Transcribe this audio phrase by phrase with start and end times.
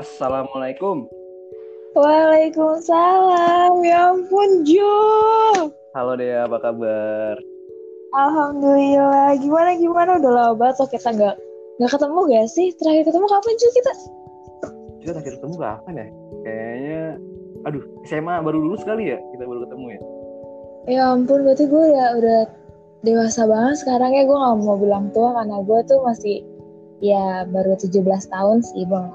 [0.00, 1.04] Assalamualaikum.
[1.92, 3.84] Waalaikumsalam.
[3.84, 4.96] Ya ampun, Jo.
[5.92, 7.36] Halo Dea, apa kabar?
[8.16, 9.36] Alhamdulillah.
[9.36, 11.36] Gimana gimana udah lama banget loh kita nggak
[11.76, 12.72] nggak ketemu gak sih?
[12.80, 13.92] Terakhir ketemu kapan Jo kita?
[15.04, 16.06] Kita terakhir ketemu kapan ya?
[16.48, 17.02] Kayaknya,
[17.68, 20.00] aduh SMA baru lulus kali ya kita baru ketemu ya.
[20.88, 22.40] Ya ampun, berarti gue udah udah
[23.04, 24.24] dewasa banget sekarang ya.
[24.24, 26.40] Gue nggak mau bilang tua karena gue tuh masih
[27.04, 28.00] ya baru 17
[28.32, 29.12] tahun sih bang.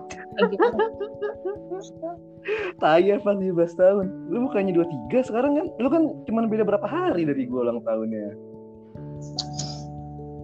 [2.79, 4.05] Taya pas 17 tahun.
[4.29, 5.67] Lu bukannya 23 sekarang kan?
[5.81, 8.35] Lu kan cuma beda berapa hari dari gue ulang tahunnya.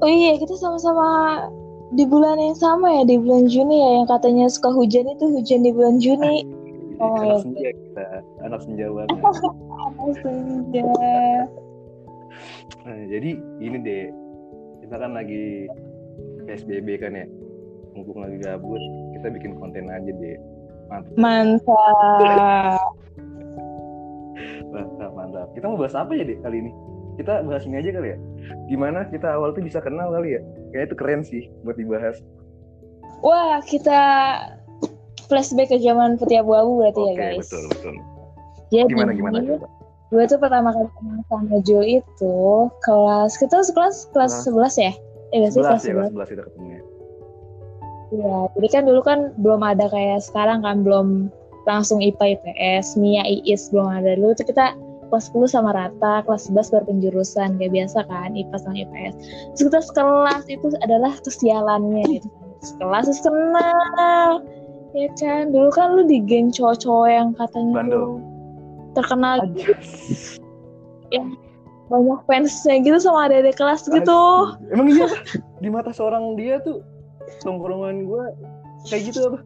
[0.01, 1.45] Oh iya, kita sama-sama
[1.93, 5.61] di bulan yang sama ya, di bulan Juni ya, yang katanya suka hujan itu hujan
[5.61, 6.41] di bulan Juni.
[7.01, 8.05] Oh, anak senja kita,
[8.45, 9.17] anak senja banget.
[10.21, 10.85] Senja.
[12.81, 14.09] Nah, jadi ini deh,
[14.85, 15.69] kita kan lagi
[16.45, 17.25] PSBB kan ya.
[17.93, 18.81] Mumpung lagi gabut,
[19.21, 20.37] kita bikin konten aja deh.
[20.89, 22.81] Mantap, Mantap.
[24.73, 25.47] mantap, mantap.
[25.53, 26.71] Kita mau bahas apa ya deh kali ini?
[27.15, 28.17] Kita bahas ini aja kali ya.
[28.65, 30.41] Gimana kita awal tuh bisa kenal kali ya?
[30.73, 32.17] Kayaknya itu keren sih buat dibahas.
[33.21, 33.99] Wah, kita
[35.29, 37.37] flashback ke zaman putih abu-abu berarti ya Oke, guys.
[37.45, 37.93] betul, betul.
[38.71, 39.67] Jadi, Gimana gimana coba?
[40.11, 42.35] gue tuh pertama kali kenal sama Jul itu
[42.83, 44.91] kelas, kita sekelas kelas Kelas 11 ya?
[45.31, 46.11] Eh, gak sih 11 kelas ya, 11.
[46.11, 46.81] kelas 11 kita ketemu ya.
[48.11, 51.31] Iya, jadi kan dulu kan belum ada kayak sekarang kan belum
[51.63, 54.75] langsung IPA IPS, MIA IIS belum ada dulu tuh kita
[55.11, 59.13] kelas 10 sama rata, kelas 11 baru penjurusan kayak biasa kan IPA sama IPS.
[59.55, 62.47] Terus kita sekelas itu adalah kesialannya gitu kan.
[62.63, 64.29] Sekelas terus kenal.
[64.91, 67.95] Ya kan, dulu kan lu di geng cowok-cowok yang katanya
[68.91, 69.71] terkenal Anjir.
[71.91, 74.23] banyak fansnya gitu sama adik-adik kelas gitu.
[74.71, 75.07] Emang iya
[75.59, 76.83] di mata seorang dia tuh
[77.39, 78.23] tongkrongan gue
[78.91, 79.39] kayak gitu apa?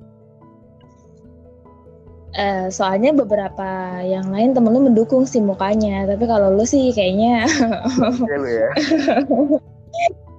[2.35, 7.47] Eh, soalnya beberapa yang lain temen lu mendukung sih mukanya, tapi kalau lu sih kayaknya
[8.27, 8.69] Kayak lu ya.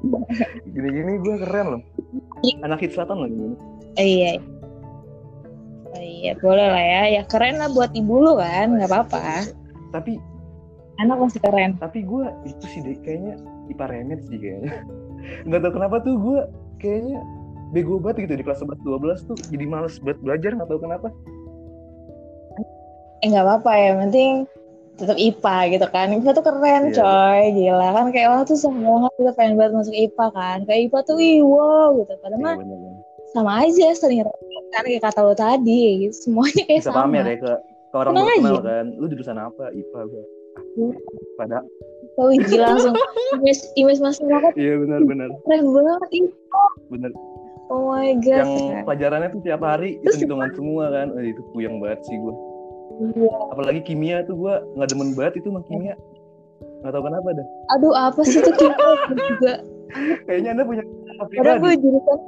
[0.76, 1.82] Gini-gini gue keren loh.
[2.60, 3.56] Anak hit selatan loh gini.
[3.96, 4.32] Eh, iya.
[5.96, 7.02] Oh, iya, boleh lah ya.
[7.16, 9.48] Ya keren lah buat ibu lu kan, nggak apa-apa.
[9.96, 10.20] Tapi
[10.96, 11.76] Anak masih keren.
[11.76, 13.36] tapi gue itu sih deh kayaknya
[13.68, 14.80] IPA remet sih kayaknya.
[15.48, 16.40] Nggak tahu kenapa tuh gue
[16.80, 17.20] kayaknya
[17.70, 21.08] bego banget gitu di kelas 11 12 tuh jadi males buat belajar nggak tahu kenapa.
[23.20, 24.32] Eh nggak apa-apa ya, yang penting
[24.96, 26.06] tetap IPA gitu kan.
[26.10, 26.94] IPA tuh keren Iya.
[26.94, 30.58] coy, gila kan kayak orang tuh banget kita pengen banget masuk IPA kan.
[30.64, 32.12] Kayak IPA tuh wih wow gitu.
[32.16, 32.94] Padahal Iya mah bener-bener.
[33.28, 34.20] sama aja sering
[34.66, 36.14] kan kayak kata lu tadi gitu.
[36.22, 37.04] Semuanya kayak Bisa sama.
[37.04, 37.52] pamer ya ke,
[37.90, 38.86] ke orang Tenang baru kenal kan.
[38.94, 39.64] Lu jurusan apa?
[39.70, 40.24] IPA gue.
[41.36, 41.58] Pada
[42.16, 42.96] Oh, gila langsung
[43.36, 46.24] image, image masyarakat iya benar-benar keren banget ih.
[46.88, 47.12] bener.
[47.66, 48.46] Oh my god.
[48.46, 51.06] Yang pelajarannya tuh tiap hari Terus hitung-hitungan semua kan.
[51.18, 52.34] Eh, itu puyeng banget sih gue.
[53.18, 53.34] Iya.
[53.50, 55.94] Apalagi kimia tuh gue nggak demen banget itu mah kimia.
[56.80, 57.46] Nggak tahu kenapa dah.
[57.74, 58.90] Aduh apa sih itu kimia
[59.34, 59.54] juga.
[60.30, 60.82] Kayaknya anda punya
[61.34, 62.18] Padahal gue jurusan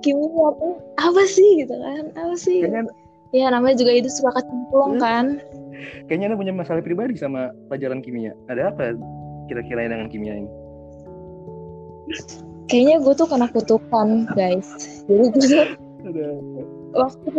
[0.00, 0.66] kimia apa?
[1.02, 2.04] Apa sih gitu kan?
[2.14, 2.62] Apa sih?
[2.62, 2.82] Kayaknya
[3.34, 5.02] Ya namanya juga itu suka kecemplung Hmm.
[5.02, 5.26] kan.
[6.08, 8.32] kayaknya anda punya masalah pribadi sama pelajaran kimia.
[8.48, 8.94] Ada apa
[9.50, 10.50] kira-kira dengan kimia ini?
[12.66, 14.68] Kayaknya gue tuh kena kutukan guys.
[15.06, 15.66] Jadi gue tuh
[16.96, 17.34] waktu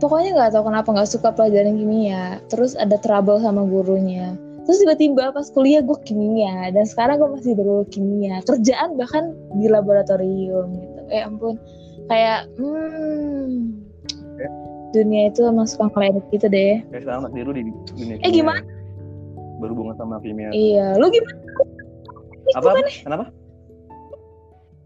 [0.00, 2.40] pokoknya nggak tahu kenapa nggak suka pelajaran kimia.
[2.48, 4.36] Terus ada trouble sama gurunya.
[4.64, 8.40] Terus tiba-tiba pas kuliah gue kimia dan sekarang gue masih berulang kimia.
[8.48, 11.00] Kerjaan bahkan di laboratorium gitu.
[11.12, 11.60] Eh ampun,
[12.08, 13.76] kayak hmm,
[14.96, 16.80] dunia itu emang suka ngeledek gitu deh.
[16.88, 17.62] Kayak sekarang dulu di
[17.92, 18.24] dunia kimia.
[18.24, 18.62] Eh, gimana?
[19.60, 20.48] Berhubungan sama kimia.
[20.48, 21.36] Iya, lu gimana?
[22.44, 22.70] Teknik Apa?
[22.70, 22.84] kan?
[23.04, 23.24] Kenapa?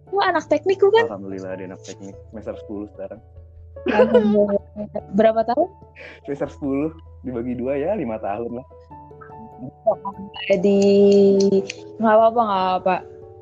[0.09, 1.05] Lu anak teknik kan?
[1.11, 3.21] Alhamdulillah ada anak teknik semester 10 sekarang.
[3.87, 4.63] Alhamdulillah.
[5.15, 5.69] Berapa tahun?
[6.25, 8.67] Semester 10 dibagi dua ya lima tahun lah.
[10.49, 10.81] Jadi
[11.99, 12.97] nggak apa-apa nggak apa.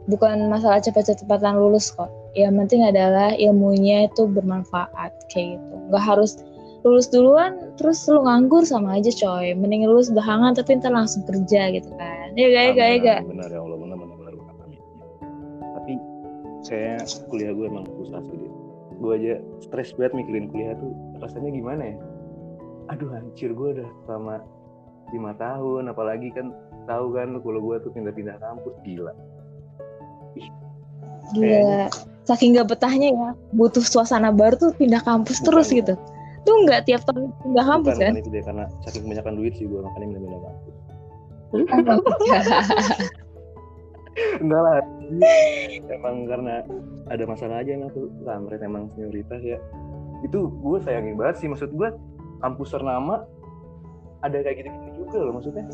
[0.07, 2.09] Bukan masalah cepat-cepatan lulus kok.
[2.39, 5.75] Yang penting adalah ilmunya itu bermanfaat kayak gitu.
[5.91, 6.41] Nggak harus
[6.87, 9.51] lulus duluan terus lu nganggur sama aja coy.
[9.53, 12.33] Mending lulus belakangan tapi ntar langsung kerja gitu kan.
[12.39, 13.21] Ya gak ya gak ya gak.
[13.27, 13.61] Benar ya
[16.67, 16.99] saya
[17.31, 18.53] kuliah gue emang susah sih deh.
[18.99, 20.91] Gue aja stres banget mikirin kuliah tuh
[21.23, 21.97] rasanya gimana ya?
[22.91, 24.43] Aduh hancur gue udah selama
[25.15, 26.51] lima tahun apalagi kan
[26.91, 29.15] tahu kan kalau gue tuh pindah-pindah kampus gila.
[31.35, 31.87] Gila.
[32.27, 33.29] Saking gak betahnya ya.
[33.55, 35.79] Butuh suasana baru tuh pindah kampus Bukan, terus bukan.
[35.79, 35.95] gitu.
[36.47, 38.13] Tuh nggak tiap tahun pindah kampus bukan, kan?
[38.15, 40.75] bukan itu deh karena saking kebanyakan duit sih gue makanya pindah-pindah kampus.
[44.17, 44.81] Enggak lah.
[45.93, 46.55] Emang karena
[47.13, 49.59] ada masalah aja emang tuh kampret emang senioritas ya.
[50.25, 51.93] itu gue sayangin banget sih maksud gue
[52.41, 53.29] kampus ternama
[54.25, 55.65] ada kayak gitu-gitu juga loh maksudnya.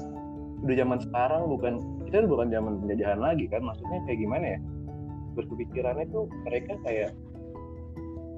[0.66, 1.74] Udah zaman sekarang bukan
[2.10, 4.60] kita bukan zaman penjajahan lagi kan maksudnya kayak gimana ya?
[5.38, 7.14] Berkepikirannya tuh mereka kayak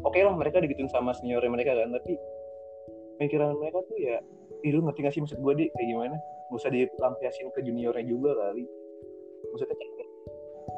[0.05, 2.21] oke okay lah mereka digituin sama seniornya mereka kan tapi
[3.19, 4.19] pikiran mereka tuh ya
[4.65, 6.17] ih ngerti gak sih maksud gue di kayak gimana?
[6.53, 8.65] Gak usah dilampiasin ke juniornya juga kali.
[9.53, 9.77] Maksudnya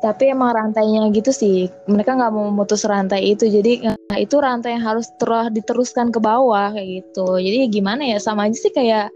[0.04, 1.72] tapi emang rantainya gitu sih.
[1.88, 3.48] Mereka nggak mau memutus rantai itu.
[3.48, 7.40] Jadi nah, itu rantai yang harus terus diteruskan ke bawah kayak gitu.
[7.40, 8.18] Jadi gimana ya?
[8.20, 9.08] Sama aja sih kayak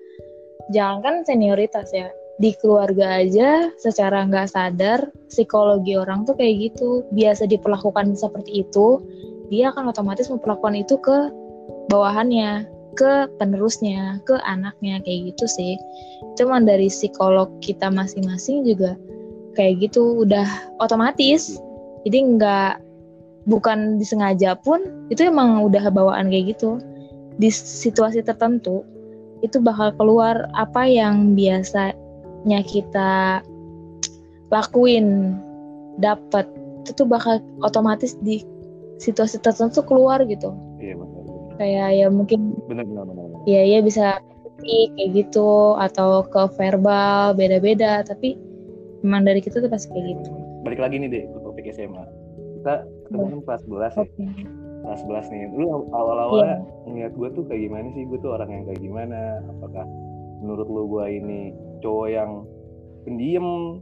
[0.72, 2.08] jangan kan senioritas ya.
[2.40, 7.04] Di keluarga aja secara nggak sadar psikologi orang tuh kayak gitu.
[7.12, 9.04] Biasa diperlakukan seperti itu
[9.50, 11.28] dia akan otomatis memperlakukan itu ke
[11.90, 15.74] bawahannya ke penerusnya ke anaknya kayak gitu sih.
[16.38, 18.94] Cuman dari psikolog kita masing-masing juga
[19.54, 20.46] kayak gitu udah
[20.82, 21.58] otomatis.
[22.06, 22.80] Jadi nggak
[23.48, 26.80] bukan disengaja pun itu emang udah bawaan kayak gitu.
[27.40, 28.84] Di situasi tertentu
[29.40, 33.40] itu bakal keluar apa yang biasanya kita
[34.52, 35.36] lakuin
[36.00, 36.44] dapat
[36.84, 38.44] itu tuh bakal otomatis di
[39.00, 40.52] situasi tertentu keluar gitu.
[40.80, 41.20] Iya benar
[41.60, 44.16] kayak ya mungkin benar benar benar ya ya bisa
[44.64, 48.04] kayak gitu atau ke verbal beda-beda.
[48.04, 48.36] Tapi
[49.00, 50.30] memang dari kita tuh pasti kayak gitu.
[50.64, 52.04] Balik lagi nih deh ke topik SMA
[52.60, 54.24] kita ketemu kelas 11 ya Oke.
[54.84, 55.42] kelas 11 nih.
[55.56, 56.88] Lu awal-awalnya Iya.
[56.92, 58.04] ngeliat gue tuh kayak gimana sih?
[58.04, 59.40] Gue tuh orang yang kayak gimana?
[59.48, 59.84] Apakah
[60.44, 61.40] menurut lu gue ini
[61.80, 62.30] cowok yang
[63.08, 63.80] pendiam?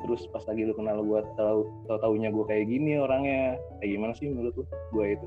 [0.00, 4.12] Terus pas lagi lu kenal gue tahu tahu taunya gue kayak gini orangnya kayak gimana
[4.14, 4.64] sih menurut lu
[4.94, 5.26] gue itu?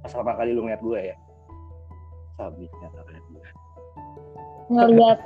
[0.00, 1.16] Pas pertama kali lu ngeliat gue ya?
[2.40, 3.48] Sabitnya ngeliat gue
[4.70, 5.18] ngelihat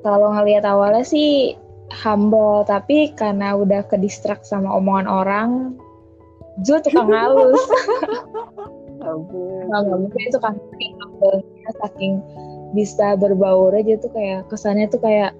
[0.00, 1.52] kalau ngelihat awalnya sih
[1.90, 5.50] humble tapi karena udah ke distract sama omongan orang
[6.60, 7.56] Zul tukang halus.
[9.00, 9.64] Ampun.
[9.70, 12.12] Nggak nggak mungkin itu kan saking humble-nya, saking
[12.76, 15.32] bisa berbaur aja tuh kayak kesannya tuh kayak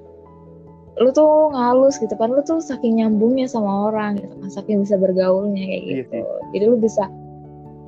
[0.99, 4.99] lu tuh ngalus gitu kan lu tuh saking nyambungnya sama orang gitu kan saking bisa
[5.01, 6.19] bergaulnya kayak Iya gitu.
[6.53, 7.05] jadi lu bisa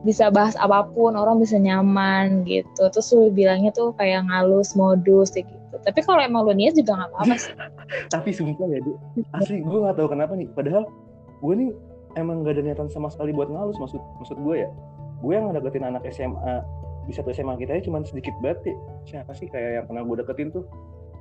[0.06, 2.82] bisa bahas apa pun orang bisa nyaman gitu.
[2.90, 7.00] Terus lu bilangnya tuh kayak ngalus modus kayak gitu tapi kalau emang lu niat juga
[7.00, 7.52] nggak apa-apa sih.
[8.14, 9.00] Tapi sumpah ya Du,
[9.32, 10.48] asli gue gak tahu kenapa nih.
[10.52, 10.84] Padahal
[11.40, 11.70] gue nih
[12.20, 14.68] emang gak ada niatan sama sekali buat ngalus maksud maksud gue ya.
[15.24, 16.60] Gue yang ngedeketin anak SMA
[17.08, 18.76] di satu SMA kita ya cuma sedikit banget ya.
[19.08, 20.64] siapa sih kayak yang pernah gue deketin tuh?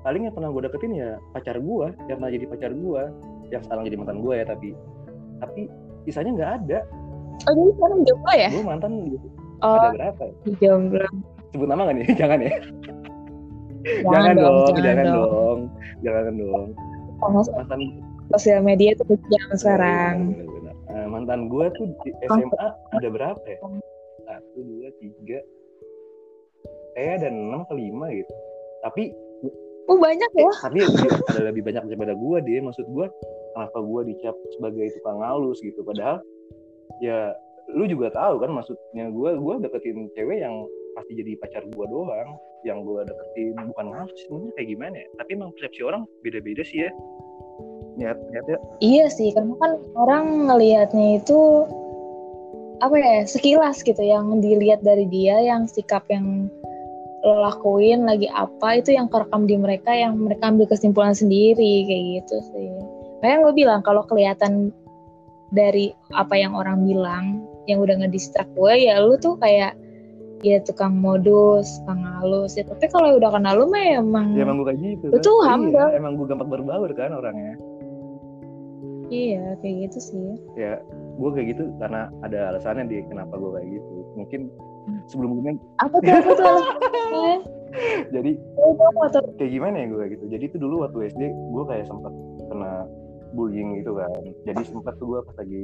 [0.03, 3.01] Paling yang pernah gue deketin ya pacar gue yang pernah jadi pacar gue
[3.49, 4.75] yang sekarang jadi mantan gue ya tapi
[5.39, 5.61] tapi
[6.03, 6.79] sisanya nggak ada.
[7.47, 8.49] Oh jadi sekarang jomblo ya?
[8.51, 9.27] Gue mantan gitu.
[9.63, 10.33] oh ada berapa ya?
[10.59, 11.07] jomblo.
[11.51, 12.05] Sebut nama gak nih?
[12.21, 12.51] Jangan ya
[13.81, 15.59] Jangan jangan, dong, jangan dong.
[16.05, 16.67] jangan dong
[17.21, 17.81] Sama mantan
[18.31, 20.75] sosial media tuh kejam sekarang bener.
[20.91, 23.59] Eh, mantan gue tuh di SMA ada berapa ya?
[24.27, 25.39] Satu, dua, tiga.
[26.99, 28.33] Eh ada enam ke lima gitu.
[28.85, 29.03] Tapi
[29.89, 30.79] oh banyak ya tapi
[31.33, 32.59] ada lebih banyak daripada gue dia.
[32.59, 33.07] Maksud gue
[33.55, 35.79] kenapa gue dicap sebagai tukang halus gitu.
[35.83, 36.19] Padahal
[36.99, 37.33] ya
[37.71, 42.35] lu juga tahu kan maksudnya gue gue deketin cewek yang pasti jadi pacar gue doang
[42.67, 46.85] yang gue deketin bukan halus sebenarnya kayak gimana ya tapi emang persepsi orang beda-beda sih
[46.85, 46.91] ya
[47.99, 51.39] niat niatnya Iya sih, karena kan orang ngelihatnya itu
[52.81, 56.49] apa ya sekilas gitu yang dilihat dari dia, yang sikap yang
[57.21, 62.03] lo lakuin lagi apa itu yang kerekam di mereka, yang mereka ambil kesimpulan sendiri kayak
[62.25, 62.67] gitu sih.
[63.21, 64.73] Makanya gue bilang kalau kelihatan
[65.53, 69.77] dari apa yang orang bilang, yang udah ngedistrak gue ya lu tuh kayak
[70.41, 72.65] ya tukang modus, tukang halus ya.
[72.65, 75.21] Tapi kalau udah kenal lu mah ya emang ya emang gue kayak gitu Lu kan.
[75.21, 75.89] Iya, humble.
[75.93, 77.55] emang gue gampang berbaur kan orangnya
[79.11, 80.27] iya kayak gitu sih.
[80.55, 80.79] ya
[81.19, 84.41] gue kayak gitu karena ada alasannya di kenapa gue kayak gitu mungkin
[85.11, 86.59] sebelumnya Apa tuh apa tuh
[88.15, 88.75] jadi Oh,
[89.35, 92.13] kayak gimana ya gue gitu jadi itu dulu waktu SD gue kayak sempat
[92.47, 92.87] kena
[93.35, 94.11] bullying gitu kan
[94.47, 95.63] jadi sempat tuh gue pas lagi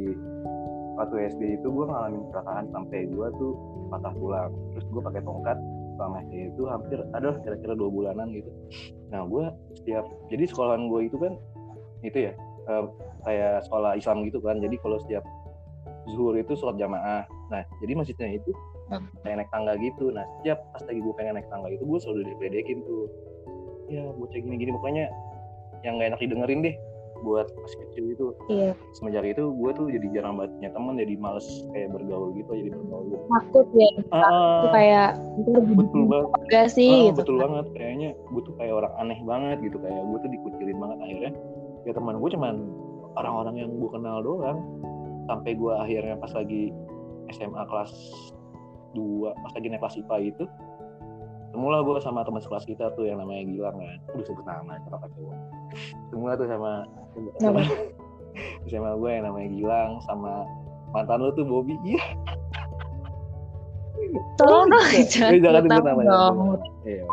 [1.00, 3.53] waktu SD itu gue ngalamin kecelakaan sampai gue tuh
[3.88, 4.51] patah tulang.
[4.75, 5.58] Terus gue pakai tongkat
[5.98, 8.50] selama SD itu hampir ada kira-kira dua bulanan gitu.
[9.10, 9.46] Nah gue
[9.82, 11.34] setiap jadi sekolahan gue itu kan
[12.06, 12.34] itu ya
[12.70, 12.84] eh,
[13.25, 14.62] kayak sekolah Islam gitu kan.
[14.62, 15.24] Jadi kalau setiap
[16.08, 17.25] zuhur itu sholat jamaah.
[17.50, 18.51] Nah jadi masjidnya itu
[18.88, 19.03] Hmm.
[19.20, 20.15] kayak naik tangga gitu.
[20.15, 23.12] Nah setiap pas lagi gue pengen naik tangga itu gue selalu diledekin tuh.
[23.91, 24.72] Ya bocah gini-gini.
[24.72, 25.12] Pokoknya
[25.84, 26.75] yang gak enak didengerin deh
[27.21, 28.71] buat masih kecil itu iya.
[28.93, 32.69] Semenjak itu gue tuh jadi jarang banget punya teman jadi males kayak bergaul gitu jadi
[32.74, 33.03] bergaul.
[33.07, 35.09] Gitu takut ya ah, itu kayak
[35.77, 36.29] betul banget.
[36.47, 37.43] enggak sih Ah, gitu betul kan.
[37.47, 37.65] banget.
[37.77, 41.31] Kayaknya gue tuh kayak orang aneh banget gitu kayak gue tuh dikucilin banget akhirnya.
[41.88, 42.55] Ya teman gue cuman
[43.15, 44.59] orang-orang yang gue kenal doang.
[45.27, 46.71] Sampai gue akhirnya pas lagi
[47.36, 47.91] SMA kelas
[48.95, 50.43] 2 pas lagi naik kelas IPA itu
[51.55, 53.97] Semula gue sama teman sekelas kita tuh yang namanya Gilang kan.
[54.13, 55.35] Udah sebut nama kenapa cowok
[56.11, 56.71] Semula tuh sama
[57.43, 57.61] sama,
[58.67, 60.43] sama gue yang namanya Gilang sama
[60.91, 61.75] mantan lu tuh Bobby.
[61.83, 62.03] Iya.
[64.37, 66.37] Tolong dong jangan jangan sebut nama dong.
[66.85, 67.03] Iya.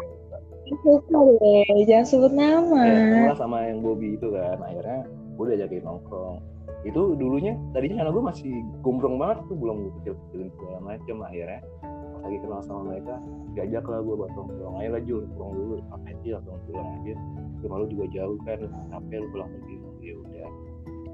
[0.64, 2.80] Suka deh, jangan sebut nama.
[2.84, 4.58] Ya, semula sama yang Bobby itu kan.
[4.60, 6.38] Akhirnya gue udah jagain nongkrong.
[6.84, 8.52] Itu dulunya tadinya anak gue masih
[8.84, 11.16] gombrong banget tuh belum gue kecil kecilin segala macem.
[11.24, 11.60] Akhirnya
[12.24, 13.14] lagi kenal sama mereka
[13.52, 17.14] diajak lah gue buat nongkrong ayo lah Jul nongkrong dulu apa sih langsung pulang aja
[17.60, 20.48] rumah lu juga jauh kan capek lu pulang pergi ya udah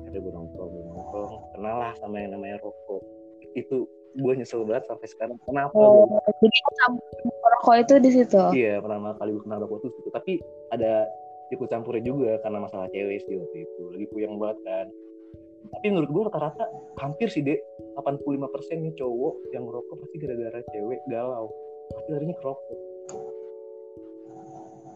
[0.07, 3.03] akhirnya gue nongkrong gue nongkrong kenal lah sama yang namanya rokok
[3.59, 6.59] itu gue nyesel banget sampai sekarang kenapa Oh, gue jadi
[7.61, 8.43] rokok itu di situ.
[8.57, 10.09] Iya, pertama kali gue kenal rokok tuh situ.
[10.11, 10.33] Tapi
[10.75, 11.07] ada
[11.55, 13.83] ikut campurnya juga karena masalah cewek sih waktu itu.
[13.95, 14.87] Lagi puyeng banget kan.
[15.71, 16.65] Tapi menurut gue rata-rata
[16.99, 17.63] hampir sih, Dek.
[17.99, 21.47] 85% nih cowok yang ngerokok pasti gara-gara cewek galau.
[21.95, 22.79] Pasti larinya ke rokok.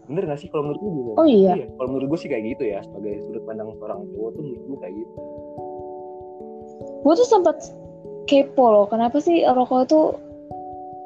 [0.04, 1.12] Bener gak sih kalau menurut gue juga?
[1.16, 1.54] Oh iya.
[1.80, 2.78] Kalau menurut gue sih kayak gitu ya.
[2.84, 5.14] Sebagai sudut pandang seorang cowok tuh menurut gue kayak gitu.
[7.04, 7.56] Gue tuh sempat
[8.24, 10.00] kepo loh, kenapa sih rokok itu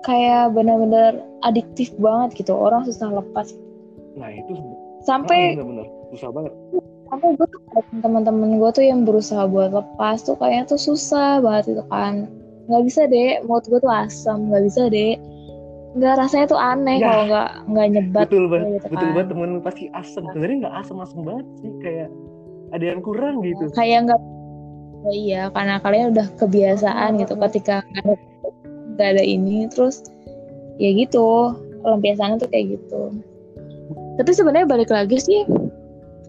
[0.07, 2.55] kayak benar-benar adiktif banget gitu.
[2.55, 3.51] Orang susah lepas.
[4.15, 4.55] Nah itu
[5.07, 6.55] Sampai bener-bener susah banget.
[7.09, 7.61] Sampai gue tuh
[8.05, 12.29] teman-teman gue tuh yang berusaha buat lepas tuh kayaknya tuh susah banget itu kan.
[12.69, 15.17] Nggak bisa deh, mulut gue tuh asam, nggak bisa deh.
[15.97, 18.25] Nggak rasanya tuh aneh kalau nggak nggak nyebat.
[18.29, 19.15] betul banget gitu betul kan.
[19.17, 19.29] banget.
[19.33, 20.23] Temen lu pasti asem.
[20.29, 21.73] Sebenarnya nggak asem asem banget sih.
[21.81, 22.09] Kayak
[22.69, 23.65] ada yang kurang gitu.
[23.73, 24.21] kayak nggak
[24.99, 27.35] oh iya karena kalian udah kebiasaan gitu.
[27.41, 27.81] Ketika
[28.95, 30.05] nggak ada, ini terus
[30.77, 31.57] ya gitu.
[31.81, 33.03] Pelampiasannya tuh kayak gitu.
[34.21, 35.47] Tapi sebenarnya balik lagi sih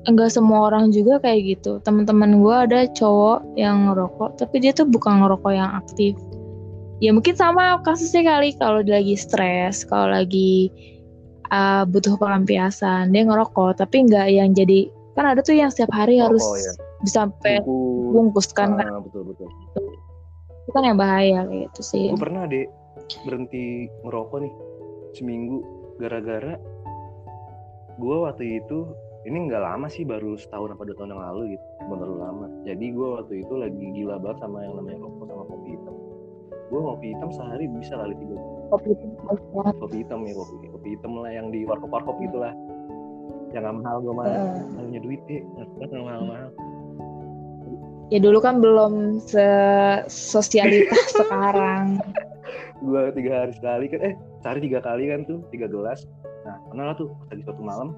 [0.10, 1.72] enggak semua orang juga kayak gitu.
[1.86, 6.18] Teman-teman gue ada cowok yang ngerokok tapi dia tuh bukan ngerokok yang aktif.
[7.00, 10.68] Ya mungkin sama kasusnya kali kalau dia lagi stres kalau lagi
[11.54, 16.22] uh, butuh pelampiasan dia ngerokok tapi nggak yang jadi kan ada tuh yang setiap hari
[16.22, 16.74] harus Rokok, ya.
[17.04, 17.56] bisa sampai
[18.16, 18.56] Bungkus.
[18.56, 18.88] kan kan?
[18.88, 19.52] Ah, betul betul.
[20.64, 22.08] Itu kan yang bahaya kayak gitu sih.
[22.16, 22.64] Gue pernah deh
[23.28, 24.54] berhenti ngerokok nih
[25.18, 25.60] seminggu.
[26.00, 26.56] Gara-gara
[28.00, 28.88] gue waktu itu
[29.28, 31.66] ini nggak lama sih baru setahun apa dua tahun yang lalu gitu.
[31.92, 32.46] Bener lama.
[32.64, 35.96] Jadi gue waktu itu lagi gila banget sama yang namanya rokok sama kopi hitam.
[36.70, 38.36] Gue kopi hitam sehari bisa kali tiga
[38.70, 42.54] kopi banget kopi hitam ya kopi kopi hitam lah yang di warkop warkop gitulah.
[43.52, 44.26] Yang nggak mahal gue mah.
[44.30, 44.56] Heeh.
[44.78, 46.50] punya duit deh nggak nggak mahal mahal
[48.10, 49.46] ya dulu kan belum se
[50.10, 52.02] sosialitas sekarang.
[52.82, 56.10] Gue tiga hari sekali kan eh sehari tiga kali kan tuh tiga gelas.
[56.46, 57.94] Nah pernah lah tuh pas lagi suatu malam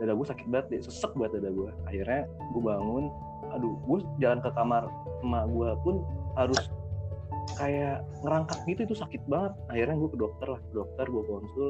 [0.00, 3.04] dada gue sakit banget deh sesek banget dada gue akhirnya gue bangun
[3.52, 4.88] aduh gue jalan ke kamar
[5.20, 5.94] emak gue pun
[6.34, 6.72] harus
[7.60, 9.52] kayak ngerangkak gitu itu sakit banget.
[9.68, 11.68] Akhirnya gue ke dokter lah ke dokter gue konsul.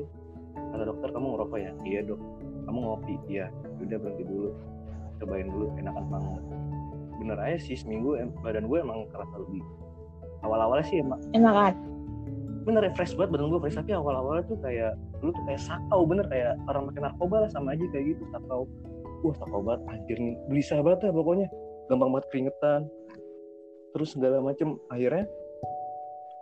[0.55, 1.73] Kata dokter kamu ngerokok ya?
[1.87, 2.21] Iya dok.
[2.69, 3.15] Kamu ngopi?
[3.31, 3.47] Iya.
[3.81, 4.51] Udah berhenti dulu.
[5.19, 6.43] Cobain dulu enakan banget.
[7.21, 9.63] Bener aja sih seminggu em- badan gue emang kerasa lebih.
[10.41, 11.75] Awal-awalnya sih emang enak kan
[12.65, 13.79] bener ya fresh banget badan gue fresh.
[13.79, 16.27] Tapi awal-awalnya tuh kayak dulu tuh kayak sakau bener.
[16.29, 18.63] Kayak orang pakai narkoba lah sama aja kayak gitu sakau.
[19.25, 20.37] Wah sakau banget anjir nih.
[20.49, 21.49] Gelisah banget ya pokoknya.
[21.89, 22.81] Gampang banget keringetan.
[23.97, 24.79] Terus segala macem.
[24.93, 25.25] Akhirnya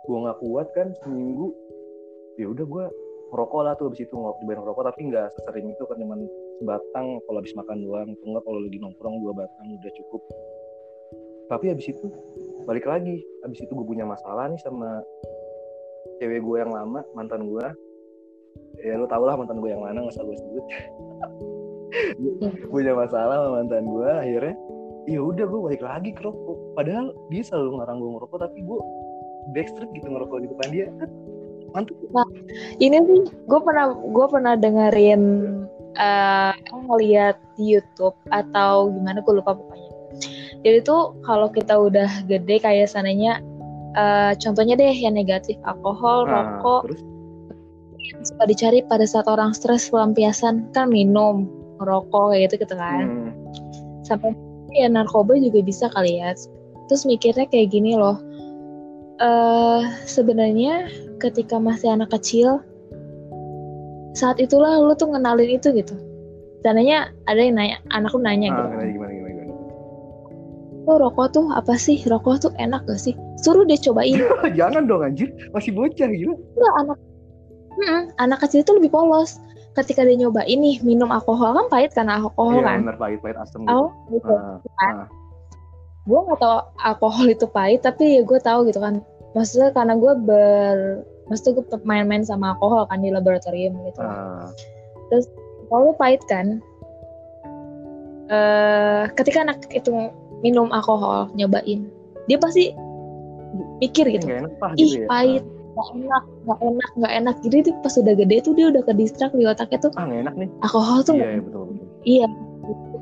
[0.07, 1.55] gue nggak kuat kan seminggu.
[2.39, 2.85] Ya udah gue
[3.29, 4.83] ngerokok lah tuh abis itu ngerokok ngerokok.
[4.95, 6.19] Tapi nggak sesering itu kan cuman
[6.59, 7.07] sebatang.
[7.27, 10.21] Kalau habis makan doang atau enggak kalau lagi nongkrong dua batang udah cukup.
[11.49, 12.05] Tapi abis itu
[12.69, 13.25] balik lagi.
[13.41, 15.01] Abis itu gue punya masalah nih sama
[16.19, 17.65] cewek gue yang lama mantan gue
[18.83, 20.65] ya lu tau lah mantan gue yang mana nggak usah gue sebut.
[22.71, 24.55] Punya masalah sama mantan gue akhirnya
[25.09, 26.57] ya udah gue balik lagi ke rokok.
[26.77, 28.79] Padahal dia selalu ngarang gue ngerokok tapi gue
[29.57, 30.87] backstreet gitu ngerokok di depan dia.
[31.01, 31.09] Kan
[31.69, 31.95] mantep
[32.81, 35.23] ini sih gue pernah gue pernah dengerin
[35.97, 39.89] eh ngeliat di YouTube atau gimana gue lupa pokoknya.
[40.59, 43.39] Jadi tuh kalau kita udah gede kayak sananya
[43.95, 46.81] eh, contohnya deh yang negatif alkohol Nah, rokok.
[46.89, 47.01] terus?
[47.99, 51.45] Yang suka dicari pada saat orang stres pelampiasan kan minum
[51.79, 53.05] ngerokok kayak gitu gitu kan.
[53.05, 53.31] Hmm,
[54.03, 54.33] sampai
[54.75, 56.33] ya narkoba juga bisa kali ya.
[56.89, 58.17] Terus mikirnya kayak gini loh.
[59.19, 60.87] Eh sebenarnya
[61.19, 62.63] ketika masih anak kecil
[64.15, 65.95] saat itulah lu tuh ngenalin itu gitu.
[66.63, 68.67] Tandanya ada yang nanya anak lu nanya ah, gitu.
[68.67, 69.13] gimana gimana
[70.89, 72.01] oh rokok tuh apa sih?
[72.01, 73.13] Rokok tuh enak gak sih?
[73.37, 74.17] Suruh dia cobain.
[74.59, 75.29] Jangan dong anjir.
[75.53, 76.33] Masih bocah gila.
[76.33, 76.97] Enggak, anak
[77.79, 79.39] Mm-mm, anak kecil itu lebih polos.
[79.77, 82.79] Ketika dia nyoba ini minum alkohol kan pahit karena alkohol iya kan?
[82.83, 83.71] bener pahit pahit asem gitu.
[83.71, 84.33] Oh gitu.
[84.35, 85.07] Ah, ah.
[86.03, 88.99] gue gak tau alkohol itu pahit tapi ya gue tahu gitu kan.
[89.37, 90.75] Maksudnya karena gue ber
[91.31, 94.01] maksudnya gue main-main sama alkohol kan di laboratorium gitu.
[94.03, 94.51] Ah,
[95.69, 96.59] kalau lu pahit kan?
[98.27, 100.11] Eh ketika anak itu
[100.45, 101.87] minum alkohol nyobain
[102.29, 102.71] dia pasti
[103.81, 105.07] mikir gitu enak pah ih gitu ya.
[105.09, 105.43] pahit
[105.79, 108.93] nggak enak nggak enak nggak enak jadi dia pas udah gede tuh dia udah ke
[108.97, 110.49] distrak di otaknya tuh Ah, enak nih.
[110.65, 111.85] alkohol tuh Iya, iya, betul betul.
[112.03, 112.27] Iya,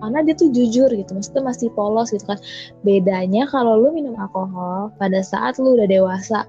[0.02, 2.40] karena dia tuh jujur gitu, maksudnya masih polos gitu kan.
[2.86, 6.46] Bedanya kalau lu minum alkohol pada saat lu udah dewasa,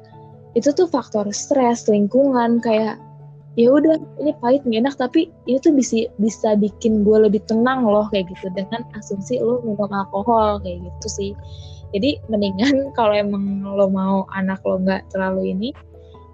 [0.56, 3.00] itu tuh faktor stres, lingkungan kayak
[3.56, 7.86] ya udah ini pahit nggak enak tapi ini tuh bisa bisa bikin gue lebih tenang
[7.86, 11.30] loh kayak gitu dengan asumsi lu minum alkohol kayak gitu sih.
[11.96, 15.68] Jadi mendingan kalau emang lo mau anak lo nggak terlalu ini,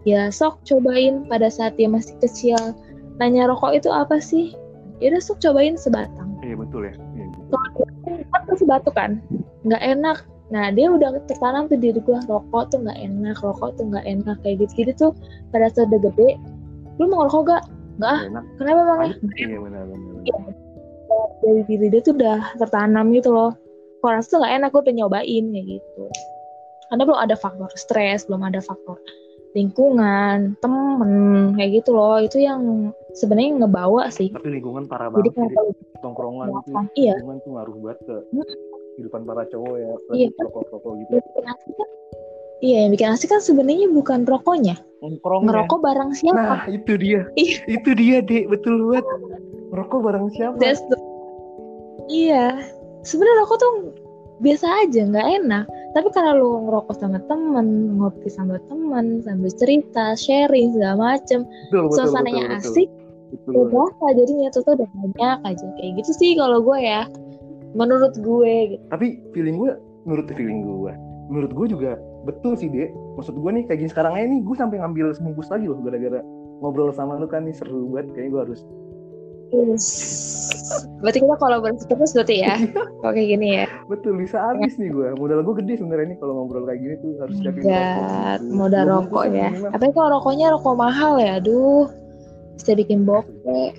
[0.09, 2.59] ya sok cobain pada saat dia masih kecil.
[3.23, 4.57] Nanya rokok itu apa sih?
[4.99, 6.95] Ya udah sok cobain sebatang Iya betul ya.
[7.17, 7.87] Iya, betul.
[8.31, 9.23] kan pasti batuk kan
[9.65, 10.19] nggak enak
[10.53, 14.37] nah dia udah tertanam tuh diri gue rokok tuh nggak enak rokok tuh nggak enak
[14.45, 15.13] kayak gitu gitu tuh
[15.51, 16.37] pada saat udah gede
[16.97, 17.63] lu mau ngerokok gak
[17.95, 18.21] nggak ah
[18.59, 19.11] kenapa bang.
[19.35, 20.13] Iya benar benar.
[20.25, 20.55] benar.
[21.41, 23.53] dari diri dia tuh udah tertanam gitu loh
[24.01, 26.05] kalau rasa tuh nggak enak gue udah nyobain kayak gitu
[26.89, 28.99] karena belum ada faktor stres belum ada faktor
[29.55, 31.11] lingkungan temen
[31.55, 36.03] kayak gitu loh itu yang sebenarnya ngebawa sih Tapi lingkungan parah jadi banget kenapa Dik.
[36.03, 38.47] Tongkrongan itu iya lingkungan tuh ngaruh banget ke Hmm.
[38.95, 39.91] kehidupan para cowok ya.
[40.13, 40.29] Iya.
[40.39, 41.15] Rokok-rokok gitu.
[42.61, 47.29] Iya yang bikin asik kan sebenarnya bukan rokoknya Nongkrong ngerokok bareng siapa Nah, itu dia.
[47.37, 47.59] Iya.
[47.69, 48.49] itu dia, Dek.
[48.49, 49.05] Betul banget.
[49.69, 50.57] Ngerokok bareng siapa?
[50.57, 50.97] That's the-
[52.09, 52.57] iya
[53.05, 53.73] sebenarnya rokok tuh
[54.41, 60.13] biasa aja nggak enak tapi karena lu ngerokok sama temen ngopi sama temen sambil cerita
[60.19, 62.69] sharing segala macem betul, betul, suasananya betul, betul.
[62.73, 62.89] asik
[63.35, 67.03] Betul berasa jadinya tuh tuh udah banyak aja kayak gitu sih kalau gue ya
[67.75, 69.73] menurut gue gitu Tapi feeling gue,
[70.07, 70.93] menurut feeling gue,
[71.33, 71.93] menurut gue juga
[72.25, 72.91] betul sih, Dek.
[73.15, 76.21] Maksud gue nih, kayak gini sekarang aja nih, gue sampai ngambil sebungkus lagi loh, gara-gara
[76.59, 78.13] ngobrol sama lu kan nih seru banget.
[78.17, 78.61] Kayaknya gue harus
[79.55, 79.87] Yes.
[80.99, 82.59] berarti kita kolaborasi terus berarti ya
[82.99, 85.15] kalau kayak gini ya betul bisa habis nih gue.
[85.15, 88.51] Modal gue gede sebenarnya nih kalau ngobrol kayak gini tuh harus Enggak, rokok.
[88.51, 89.49] modal rokok ya.
[89.71, 91.87] Tapi kalau rokoknya rokok mahal ya, aduh.
[92.59, 93.79] Bisa bikin bokeh.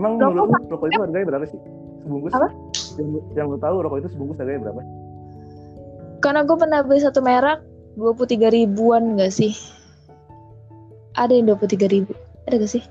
[0.00, 1.60] Emang Rokok menurut lu rokok itu harganya berapa sih?
[2.06, 2.32] Sebungkus?
[2.32, 2.48] Apa?
[2.96, 4.80] Yang, yang lu tahu rokok itu sebungkus harganya berapa?
[6.20, 7.64] Karena gue pernah beli satu merek
[7.96, 9.56] 23 ribuan gak sih?
[11.16, 12.12] Ada yang 23 ribu.
[12.46, 12.84] Ada gak sih?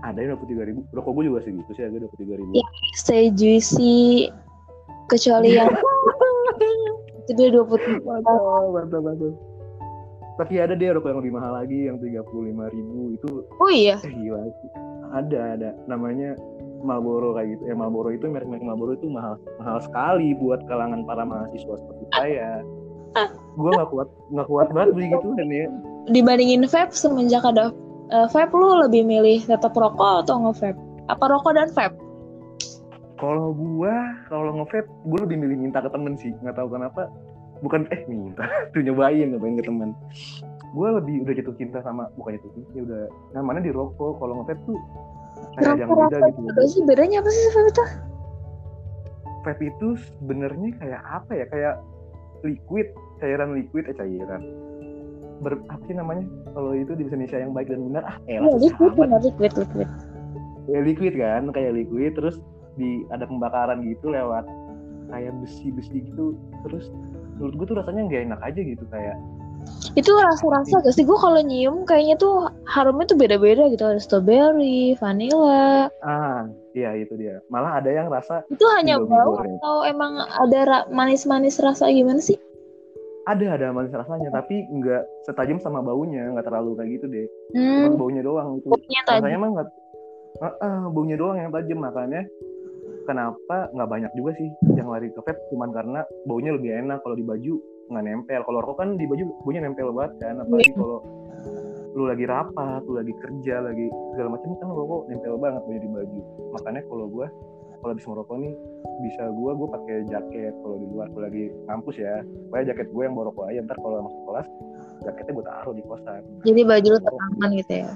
[0.00, 0.80] Ada yang 23 ribu.
[0.96, 2.50] Rokok gue juga segitu sih, harga 23 ribu.
[2.56, 2.66] Iya.
[2.96, 4.32] Stay juicy.
[5.06, 5.70] Kecuali yang
[7.22, 8.40] itu dia 23 Mantap,
[8.74, 9.34] mantap, mantap.
[10.36, 12.28] Tapi ada deh rokok yang lebih mahal lagi, yang 35
[12.74, 13.30] ribu itu
[13.62, 13.96] Oh iya.
[14.04, 14.70] eh, gila sih.
[15.14, 15.68] Ada, ada.
[15.88, 16.34] Namanya
[16.82, 17.62] Marlboro kayak gitu.
[17.70, 22.60] Ya Marlboro itu merek-merek Marlboro itu mahal mahal sekali buat kalangan para mahasiswa seperti saya.
[23.56, 25.66] Gue nggak kuat nggak kuat banget beli gitu dan ya.
[26.12, 27.72] Dibandingin vape semenjak ada
[28.12, 30.78] eh, vape lu lebih milih tetap rokok atau nge-vape?
[31.08, 31.96] Apa rokok dan vape?
[33.16, 36.36] Kalau gua kalau nge-vape, gue lebih milih minta ke temen sih.
[36.44, 37.08] Nggak tahu kenapa.
[37.64, 38.44] Bukan eh minta,
[38.76, 39.96] tuh nyobain nyobain ke temen.
[40.76, 44.20] Gue lebih udah jatuh cinta sama bukan jatuh cinta, ya udah namanya di rokok.
[44.20, 44.76] Kalau nge-vape tuh
[45.56, 46.40] kayak yang beda gitu.
[46.50, 46.80] apa sih?
[46.84, 47.84] Bedanya apa sih vape itu?
[49.46, 51.46] Vape itu sebenarnya kayak apa ya?
[51.48, 51.74] Kayak
[52.44, 52.88] liquid,
[53.22, 54.42] cairan liquid, eh cairan.
[55.44, 56.24] Ber, apa sih namanya?
[56.56, 59.52] Kalau itu di bahasa Indonesia yang baik dan benar, ah elah susah liquid, benar liquid,
[59.52, 59.88] liquid.
[60.66, 62.42] ya liquid kan kayak liquid terus
[62.76, 64.44] di ada pembakaran gitu lewat
[65.10, 66.34] kayak besi-besi gitu
[66.66, 66.90] terus
[67.38, 69.16] menurut gue tuh rasanya nggak enak aja gitu kayak
[69.96, 71.08] Itu rasa-rasa gak sih?
[71.08, 73.80] Gue kalau nyium kayaknya tuh harumnya tuh beda-beda gitu.
[73.80, 75.88] Ada strawberry, vanilla.
[76.04, 76.44] ah
[76.76, 77.40] iya itu dia.
[77.48, 82.36] Malah ada yang rasa Itu hanya bau atau emang ada ra- manis-manis rasa gimana sih?
[83.26, 86.30] ada ada manis rasanya tapi nggak setajam sama baunya.
[86.30, 87.26] Nggak terlalu kayak gitu deh.
[87.58, 88.68] Hmm, Cuma baunya doang itu.
[88.70, 89.68] Baunya rasanya mah nggak
[90.36, 91.80] Ah, ah, baunya doang yang tajam.
[91.80, 92.22] Makanya
[93.02, 95.42] kenapa nggak banyak juga sih yang lari ke vape?
[95.50, 97.54] Cuman karena baunya lebih enak kalau di baju
[97.90, 98.40] nggak nempel.
[98.44, 100.98] Kalau rokok kan di baju baunya nempel banget kan apalagi kalau
[101.96, 105.90] lu lagi rapat lu lagi kerja lagi segala macam kan rokok nempel banget baunya di
[105.90, 106.20] baju.
[106.58, 107.26] Makanya kalau gua
[107.84, 108.54] kalau habis merokok nih
[109.04, 112.24] bisa gua gua pakai jaket kalau di luar kalau lagi kampus ya.
[112.48, 114.48] Supaya jaket gue yang bawa rokok aja ntar kalau masuk kelas
[115.04, 116.22] jaketnya gue taruh di kosan.
[116.42, 117.90] Jadi baju lu tetap aman gitu ya.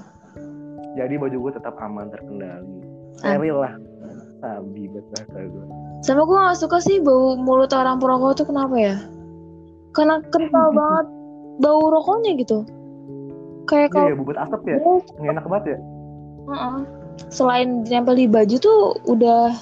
[0.91, 2.67] jadi baju gue tetap aman terkendali.
[3.23, 3.35] Ah.
[3.39, 3.73] steril lah.
[4.41, 5.65] Sabi bahasa gue
[6.01, 8.95] Sama gue gak suka sih bau mulut orang perokok tuh kenapa ya?
[9.91, 11.07] Karena kental banget
[11.59, 12.63] bau rokoknya gitu.
[13.69, 14.77] Kayak iya kalau ya bubut asap ya?
[15.21, 15.77] Nggak enak banget ya?
[16.49, 16.77] Heeh.
[17.29, 19.53] Selain ditempel di baju tuh udah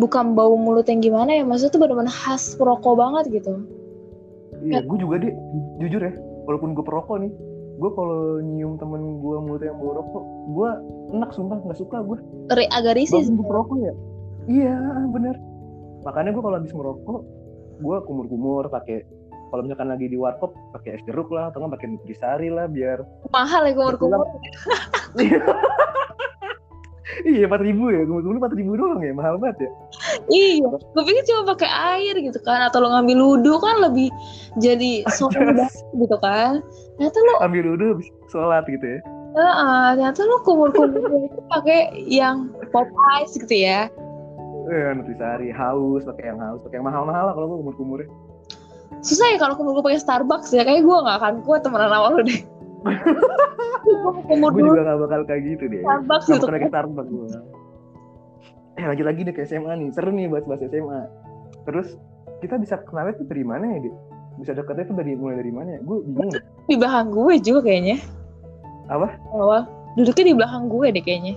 [0.00, 3.60] bukan bau mulut yang gimana ya, maksudnya tuh benar-benar khas perokok banget gitu.
[4.62, 5.34] iya gue juga deh
[5.82, 6.14] jujur ya
[6.46, 7.34] walaupun gue perokok nih
[7.82, 10.22] gue kalau nyium temen gue mulutnya mau rokok
[10.54, 10.70] gue
[11.18, 12.18] enak sumpah nggak suka gue
[12.54, 13.92] Ri- agak risih gue perokok ya?
[14.46, 14.76] Iya
[15.10, 15.34] bener.
[16.06, 17.20] Makanya gue kalau habis merokok
[17.82, 19.02] gue kumur-kumur pakai
[19.52, 23.04] kalau misalkan lagi di warkop pakai es jeruk lah atau nggak pakai nutrisari lah biar
[23.28, 24.24] mahal ya kumur-kumur
[27.28, 29.70] iya empat ribu ya kumur-kumur empat ribu doang ya mahal banget ya.
[30.32, 34.08] Iya gue pikir cuma pakai air gitu kan atau lo ngambil wudhu kan lebih
[34.58, 35.04] jadi
[35.36, 36.64] banget gitu kan.
[36.96, 39.00] Ternyata lo ambil habis sholat gitu ya.
[39.32, 42.88] Eh, ternyata lo kumur-kumur itu pakai yang pop
[43.20, 43.88] ice gitu ya.
[44.70, 48.08] Eh nutrisari haus pakai yang haus pakai yang mahal-mahal lah kalau gue kumur-kumurnya
[49.00, 52.20] susah ya kalau kumur pakai Starbucks ya kayak gue nggak akan kuat temenan sama lo
[52.20, 52.40] deh.
[53.82, 55.80] Gue kumur gue juga gak bakal kayak gitu deh.
[55.80, 57.28] Starbucks Gak gitu bakal kayak Starbucks gue
[58.72, 59.88] eh lagi lagi deh ke SMA nih.
[59.96, 61.00] Seru nih bahas bahas SMA
[61.62, 61.88] terus
[62.42, 63.94] kita bisa kenalnya tuh dari mana ya deh
[64.40, 65.80] bisa deketnya tuh dari mulai dari mana ya?
[65.84, 66.32] Gue bingung
[66.66, 67.96] di belakang gue juga kayaknya.
[68.90, 69.08] Apa?
[69.32, 69.64] awal
[69.96, 71.34] duduknya di belakang gue deh kayaknya.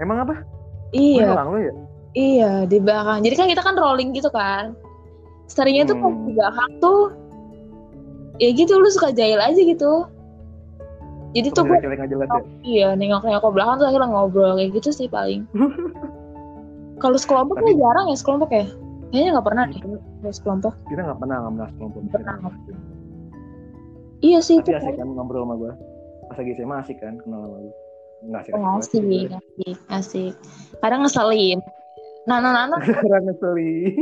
[0.00, 0.34] Emang apa?
[0.94, 1.18] Iya.
[1.18, 1.74] Gue ngelang lo ya?
[2.10, 3.18] Iya, di belakang.
[3.22, 4.74] Jadi kan kita kan rolling gitu kan.
[5.50, 6.24] Seringnya tuh pas Hmm.
[6.24, 7.00] di belakang tuh
[8.38, 10.06] ya gitu lu suka jahil aja gitu.
[11.30, 12.26] Jadi tuh gue ya
[12.64, 15.46] iya nengok-nengok ke belakang tuh akhirnya ngobrol kayak gitu sih paling.
[17.02, 18.66] Kalau sekelompok Tapi- ya jarang ya sekelompok ya.
[19.10, 19.98] Kayaknya nggak pernah deh kalau
[20.30, 20.72] sekelompok.
[20.86, 22.34] kita nggak pernah nggak pernah kelompok Pernah.
[24.20, 24.68] Iya sih itu.
[24.68, 25.72] tapi asik kan ngobrol sama gue
[26.28, 27.72] pas lagi SMA asik kan kenal sama gue
[28.22, 30.32] nggak asik Oh, asik, asik, asik.
[30.78, 31.58] Kadang ngeselin.
[32.28, 33.96] Nana Nana sekarang ngeselin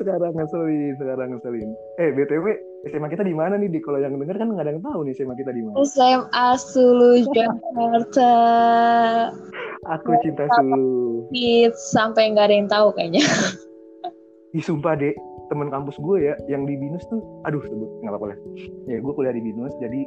[0.00, 1.68] sekarang ngeselin sekarang ngeselin
[2.00, 2.46] eh btw
[2.88, 5.12] SMA kita di mana nih di kalau yang denger kan nggak ada yang tahu nih
[5.12, 8.32] SMA kita di mana SMA Sulu Jakarta.
[9.84, 13.22] aku cinta Sulu Hits sampai nggak ada yang tahu kayaknya.
[14.50, 15.14] Ih sumpah dek,
[15.46, 18.38] temen kampus gue ya yang di binus tuh, aduh sebut nggak apa-apa lah.
[18.90, 20.02] Ya gue kuliah di binus, jadi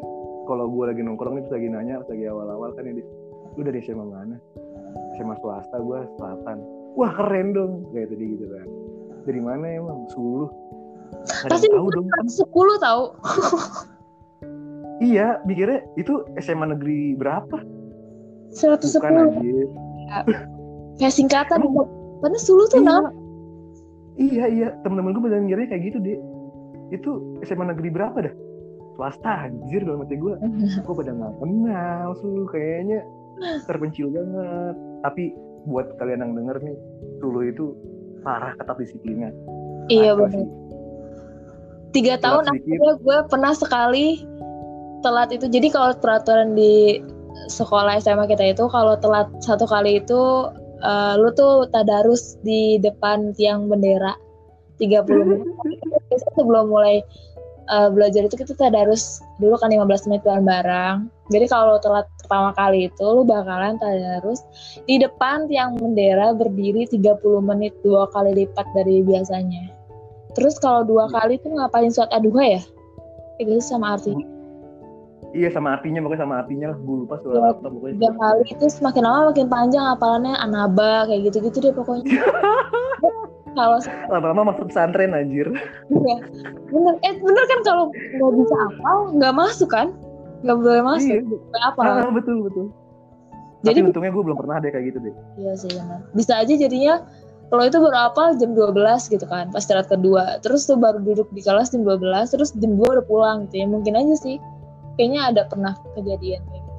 [0.51, 2.93] kalau gue lagi nongkrong nih lagi nanya, pas lagi awal-awal kan ya,
[3.55, 4.35] lu dari SMA mana?
[5.15, 6.59] SMA swasta gue selatan.
[6.99, 8.67] Wah keren dong, kayak tadi gitu kan.
[9.23, 10.07] Dari mana emang?
[10.07, 12.07] Ada Pasti tahu dong.
[12.27, 13.03] 10 tahu.
[14.99, 17.57] Iya, mikirnya itu SMA negeri berapa?
[18.53, 19.67] 110 Bukan anjir.
[21.01, 21.65] kayak singkatan
[22.21, 22.87] karena Sulu tuh Iya.
[22.87, 23.09] nama
[24.13, 26.19] Iya iya, temen-temen gue beneran ngiranya kayak gitu deh.
[26.93, 28.33] Itu SMA negeri berapa dah?
[28.93, 30.37] Swasta anjir dalam hati gue.
[30.85, 33.01] Gue pada nggak kenal Sulu kayaknya
[33.67, 34.75] terpencil banget.
[35.01, 35.23] Tapi
[35.65, 36.77] buat kalian yang denger nih,
[37.17, 37.73] Sulu itu
[38.23, 39.29] parah ketat disiplinnya.
[39.91, 40.47] iya benar
[41.93, 44.25] tiga tahun akhirnya gue pernah sekali
[45.05, 45.45] telat itu.
[45.47, 46.99] Jadi kalau peraturan di
[47.53, 50.49] sekolah SMA kita itu kalau telat satu kali itu
[50.81, 54.17] eh, lu tuh tadarus di depan tiang bendera.
[54.81, 55.45] 30 menit.
[56.09, 57.05] Biasanya sebelum mulai
[57.69, 61.07] eh, belajar itu kita tadarus dulu kan 15 menit bareng-bareng.
[61.29, 64.39] Jadi kalau telat pertama kali itu lu bakalan tadarus
[64.87, 69.69] di depan tiang bendera berdiri 30 menit dua kali lipat dari biasanya.
[70.33, 72.61] Terus kalau dua kali tuh ngapain suat aduha ya?
[73.37, 74.25] Gitu sama artinya.
[75.33, 76.77] Iya sama artinya, pokoknya sama artinya lah.
[76.77, 77.93] Gue lupa Iya, apa pokoknya.
[77.97, 82.05] tiga kali itu semakin lama makin panjang hafalannya anaba kayak gitu-gitu deh pokoknya.
[83.53, 83.77] Kalau
[84.09, 85.45] Lama-lama masuk pesantren anjir.
[85.93, 86.17] ya
[86.73, 86.93] bener.
[87.05, 89.87] Eh bener kan kalau nggak bisa hafal nggak masuk kan
[90.43, 92.65] nggak boleh masuk Iya, apa ah, betul betul.
[93.63, 95.13] Jadi- Tapi untungnya gue belum pernah deh kayak gitu deh.
[95.39, 96.99] iya sih benar bisa aja jadinya
[97.47, 98.75] kalau itu baru hafal jam 12
[99.07, 102.75] gitu kan pas istirahat kedua terus tuh baru duduk di kelas jam 12 terus jam
[102.75, 104.35] 2 udah pulang gitu ya mungkin aja sih
[104.99, 106.71] kayaknya ada pernah kejadian kayak gitu.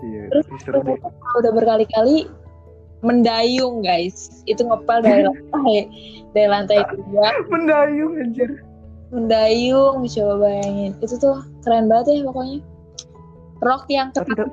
[0.00, 0.96] Iya, Terus seru deh.
[0.96, 2.16] Kalau udah berkali-kali
[3.00, 5.88] mendayung guys itu ngepel dari lantai
[6.32, 8.50] dari lantai dua Mendayung anjir.
[9.10, 10.92] Mendayung coba bayangin.
[11.02, 12.58] Itu tuh keren banget ya pokoknya.
[13.60, 14.48] Rok yang ketat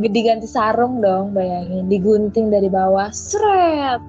[0.00, 1.90] diganti sarung dong bayangin.
[1.90, 3.10] Digunting dari bawah.
[3.12, 4.00] Seret!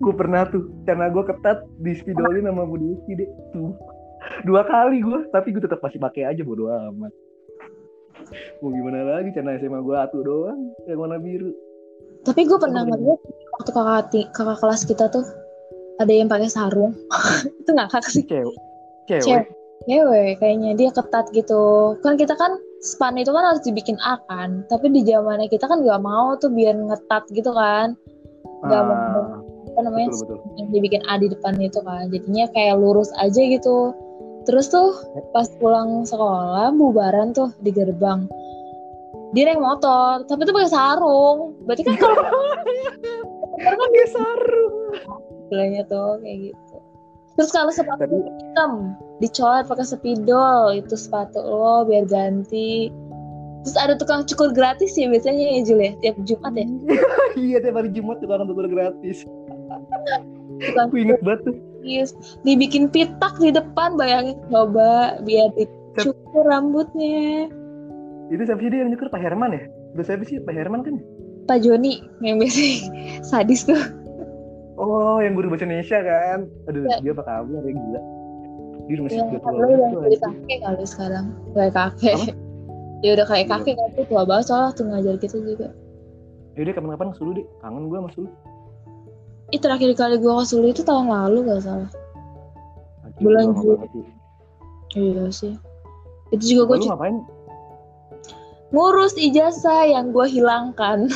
[0.00, 3.76] Gue pernah tuh karena gue ketat di spidolin sama Bu Devi deh tuh.
[4.48, 7.12] Dua kali gue tapi gue tetap masih pakai aja bodo amat.
[8.64, 11.52] Mau gimana lagi karena SMA gue atu doang yang warna biru.
[12.24, 13.20] Tapi gue pernah ngeliat
[13.60, 15.24] waktu kakak kakak kelas kita tuh
[16.02, 16.96] ada yang pakai sarung.
[17.62, 18.56] Itu nggak kakak sih cewek
[19.06, 19.44] cewek.
[19.84, 20.40] Cewek.
[20.40, 20.72] kayaknya.
[20.76, 21.94] Dia ketat gitu.
[22.00, 24.64] Kan kita kan span itu kan harus dibikin A kan.
[24.68, 27.96] Tapi di zamannya kita kan nggak mau tuh biar ngetat gitu kan.
[28.64, 29.40] Nggak mau ah,
[29.74, 30.56] apa namanya betul betul.
[30.56, 32.08] yang dibikin A di depan itu kan.
[32.08, 33.92] Jadinya kayak lurus aja gitu.
[34.44, 34.92] Terus tuh
[35.32, 38.28] pas pulang sekolah bubaran tuh di gerbang.
[39.34, 41.58] Dia naik motor tapi tuh pakai sarung.
[41.68, 42.16] Berarti kan kalau
[43.52, 44.74] motor kan pakai sarung
[45.54, 46.76] bilangnya tuh kayak gitu
[47.34, 52.94] Terus kalau sepatu Tapi hitam dicoret pakai spidol itu sepatu lo biar ganti.
[53.66, 56.66] Terus ada tukang cukur gratis ya biasanya ya Jul ya tiap Jumat ya.
[57.48, 59.26] iya tiap hari Jumat tukang tukar gratis.
[60.62, 61.54] Tukang Aku inget banget tuh.
[61.82, 62.14] gratis.
[62.46, 67.50] Dibikin pitak di depan bayangin coba biar dicukur rambutnya.
[68.30, 69.62] Itu siapa sih dia yang nyukur Pak Herman ya?
[69.98, 71.02] Udah siapa sih Pak Herman kan?
[71.50, 72.78] Pak Joni yang biasanya
[73.28, 73.80] sadis tuh.
[74.74, 76.38] Oh, yang guru bahasa Indonesia kan?
[76.66, 76.96] Aduh, Ya.
[76.98, 78.00] dia apa kabar ya gila.
[78.84, 80.20] Dia masih Yang tua udah banget tuh, anjing.
[80.20, 81.26] kakek kali sekarang.
[81.54, 82.18] Kayak kakek.
[83.00, 85.68] Ya udah kayak kakek kan tuh tua banget soalnya tuh ngajar kita juga.
[86.54, 87.46] Yaudah kapan-kapan ke Sulu deh.
[87.60, 88.28] Kangen gue sama Sulu.
[89.50, 91.90] Ih terakhir kali gua ke Sulu itu tahun lalu gak salah.
[93.04, 94.02] Anjir, Bulan Juli.
[94.94, 95.54] Iya sih.
[96.30, 97.16] Itu juga gue ngapain?
[98.74, 101.06] ngurus ijazah yang gue hilangkan.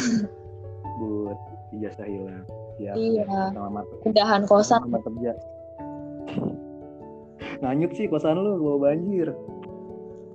[1.03, 1.39] Buat
[1.75, 2.47] ijazah hilang.
[2.79, 2.95] Siap.
[2.95, 3.27] Iya.
[4.07, 4.81] Pindahan kosan.
[4.87, 5.33] Sama kerja.
[7.59, 9.35] Nanyut sih kosan lu bawa banjir.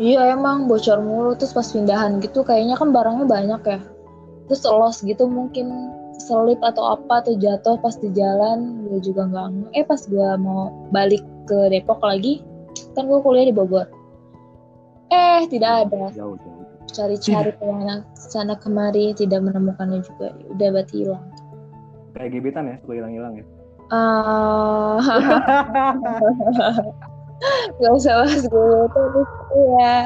[0.01, 3.79] Iya emang bocor mulu terus pas pindahan gitu kayaknya kan barangnya banyak ya.
[4.51, 5.71] Terus los gitu mungkin
[6.19, 10.69] selip atau apa atau jatuh pas di jalan gue juga nggak eh pas gue mau
[10.93, 12.45] balik ke Depok lagi
[12.93, 13.89] kan gue kuliah di Bogor
[15.09, 16.63] eh tidak ada Jauh jauh.
[16.93, 21.25] cari-cari ke mana sana kemari tidak menemukannya juga Ya udah berarti hilang
[22.13, 23.45] Kayak gebetan ya, suka hilang-hilang ya.
[23.93, 24.97] Ah,
[27.81, 29.29] Gak usah bahas gue terus
[29.77, 29.97] ya.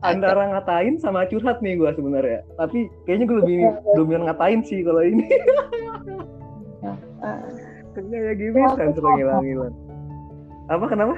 [0.00, 2.40] Antara ngatain sama curhat nih gue sebenarnya.
[2.56, 3.56] Tapi kayaknya gue lebih
[3.98, 5.26] dominan ngatain sih kalau ini.
[7.98, 9.74] Kayak gebetan suka hilang-hilang.
[10.70, 11.16] Apa kenapa?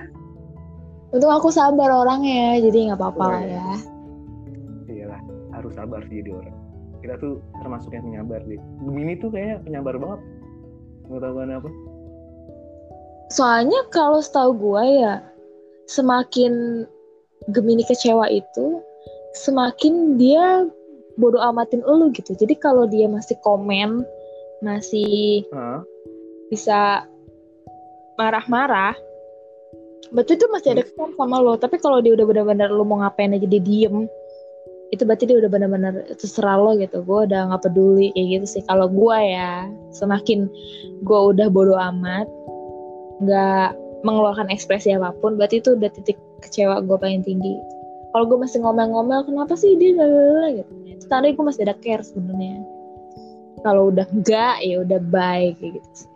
[1.11, 3.59] Untung aku sabar orangnya, jadi nggak apa-apa lah iya.
[3.59, 3.75] ya.
[4.87, 5.21] Iyalah,
[5.59, 6.60] harus sabar sih jadi orang.
[7.01, 8.61] Kita tuh termasuk yang penyabar deh.
[8.85, 10.21] Gemini tuh kayaknya penyabar banget.
[11.09, 11.69] Nggak tahu kenapa.
[13.31, 15.15] Soalnya kalau setahu gue ya,
[15.87, 16.85] semakin
[17.57, 18.85] Gemini kecewa itu,
[19.33, 20.69] semakin dia
[21.17, 22.37] bodoh amatin elu gitu.
[22.37, 24.05] Jadi kalau dia masih komen,
[24.61, 25.81] masih Hah?
[26.53, 27.07] bisa
[28.21, 28.93] marah-marah,
[30.13, 31.57] berarti itu masih ada kesan sama lo.
[31.57, 34.11] Tapi kalau dia udah benar-benar lo mau ngapain aja dia diem,
[34.91, 37.03] itu berarti dia udah benar-benar terserah lo gitu.
[37.07, 38.63] Gue udah nggak peduli kayak gitu sih.
[38.67, 40.51] Kalau gue ya, semakin
[41.07, 42.27] gue udah bodoh amat,
[43.23, 47.55] nggak mengeluarkan ekspresi apa pun, berarti itu udah titik kecewa gue paling tinggi.
[48.11, 50.73] Kalau gue masih ngomel-ngomel, kenapa sih dia lalala gitu?
[50.91, 52.59] Itu tandanya gue masih ada care sebenarnya.
[53.63, 55.89] Kalau udah enggak, ya udah bye kayak gitu.
[55.95, 56.09] sih.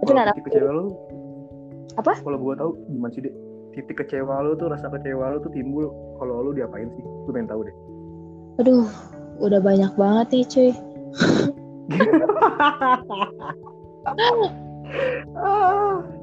[0.00, 0.84] Tapi nggak ada titik kecewa lu
[1.98, 2.22] Apa?
[2.22, 3.47] Kalau gua tahu gimana sih deh
[3.78, 5.86] titik kecewa lu tuh rasa kecewa lu tuh timbul
[6.18, 7.04] kalau lu diapain sih?
[7.06, 7.76] Gue pengen tahu deh.
[8.58, 8.90] Aduh,
[9.38, 10.70] udah banyak banget nih cuy.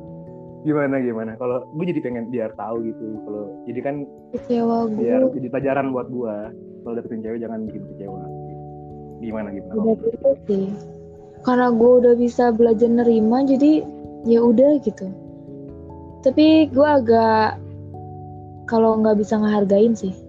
[0.66, 1.38] Gimana gimana?
[1.38, 3.06] Kalau gue jadi pengen biar tahu gitu.
[3.24, 3.96] Kalau jadi kan
[4.34, 5.34] Kecewa biar gue.
[5.40, 6.50] jadi pelajaran buat gua.
[6.84, 8.22] Kalau dapetin cewek jangan bikin kecewa.
[9.22, 9.74] Gimana gimana?
[9.80, 10.66] Udah gitu sih.
[11.46, 13.86] Karena gue udah bisa belajar nerima, jadi
[14.26, 15.06] ya udah gitu.
[16.26, 17.62] Tapi gue agak
[18.66, 20.26] kalau nggak bisa ngehargain sih,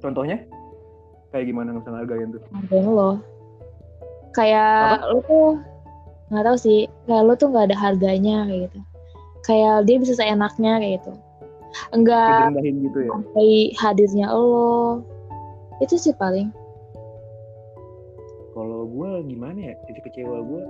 [0.00, 0.40] Contohnya
[1.30, 2.42] kayak gimana nggak bisa ngargain tuh?
[2.56, 3.10] hargain lo.
[4.32, 5.48] Kayak lo tuh
[6.32, 8.78] nggak tahu sih, kayak lo tuh nggak ada harganya kayak gitu.
[9.44, 11.12] Kayak dia bisa seenaknya kayak gitu.
[11.94, 13.10] Enggak gitu ya.
[13.14, 15.04] sampai hadirnya lo.
[15.84, 16.50] Itu sih paling.
[18.50, 20.62] Kalau gue gimana ya titik kecewa gue,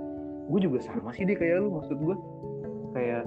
[0.53, 2.15] gue juga sama sih deh kayak lu maksud gue
[2.93, 3.25] kayak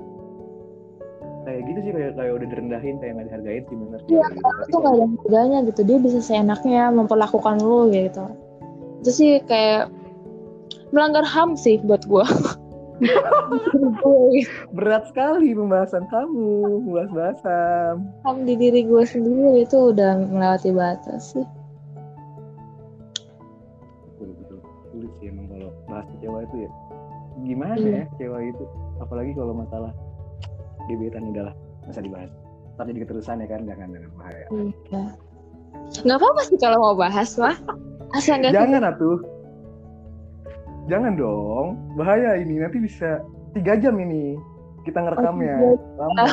[1.45, 4.01] kayak gitu sih kayak kayak udah direndahin kayak nggak dihargain sih bener.
[4.09, 4.27] Iya,
[4.73, 5.81] tuh nggak ada harganya gitu.
[5.85, 8.25] Dia bisa seenaknya memperlakukan lo gitu.
[9.05, 9.93] Itu sih kayak
[10.91, 12.25] melanggar HAM sih buat gue.
[14.77, 17.95] berat sekali pembahasan kamu, membahas bahasan.
[18.23, 21.47] HAM di diri gue sendiri itu udah melewati batas sih.
[24.15, 24.59] Betul betul
[24.95, 26.71] sulit sih emang kalau bahas kecewa itu ya.
[27.43, 27.91] Gimana Iya.
[27.91, 28.65] ya kecewa itu?
[29.03, 29.91] Apalagi kalau masalah
[30.89, 31.55] gebetan udahlah
[31.89, 32.31] usah dibahas.
[32.75, 34.47] Ntar jadi keterusan ya kan jangan jangan bahaya.
[34.51, 35.03] Iya.
[36.03, 37.57] Nggak apa-apa sih kalau mau bahas mah.
[38.15, 39.19] Asal nggak Jangan atuh.
[40.85, 43.25] Jangan dong, bahaya ini nanti bisa
[43.57, 44.37] tiga jam ini
[44.85, 45.57] kita ngerekamnya.
[45.65, 46.25] Oh, Lama.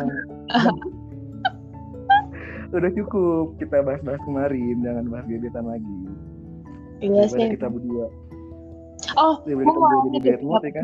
[2.75, 5.99] Udah cukup kita bahas-bahas kemarin, jangan bahas gebetan lagi.
[7.01, 7.47] Iya sih.
[7.55, 8.07] kita berdua.
[9.17, 10.37] Oh, gue mau nanya ya
[10.71, 10.83] kan.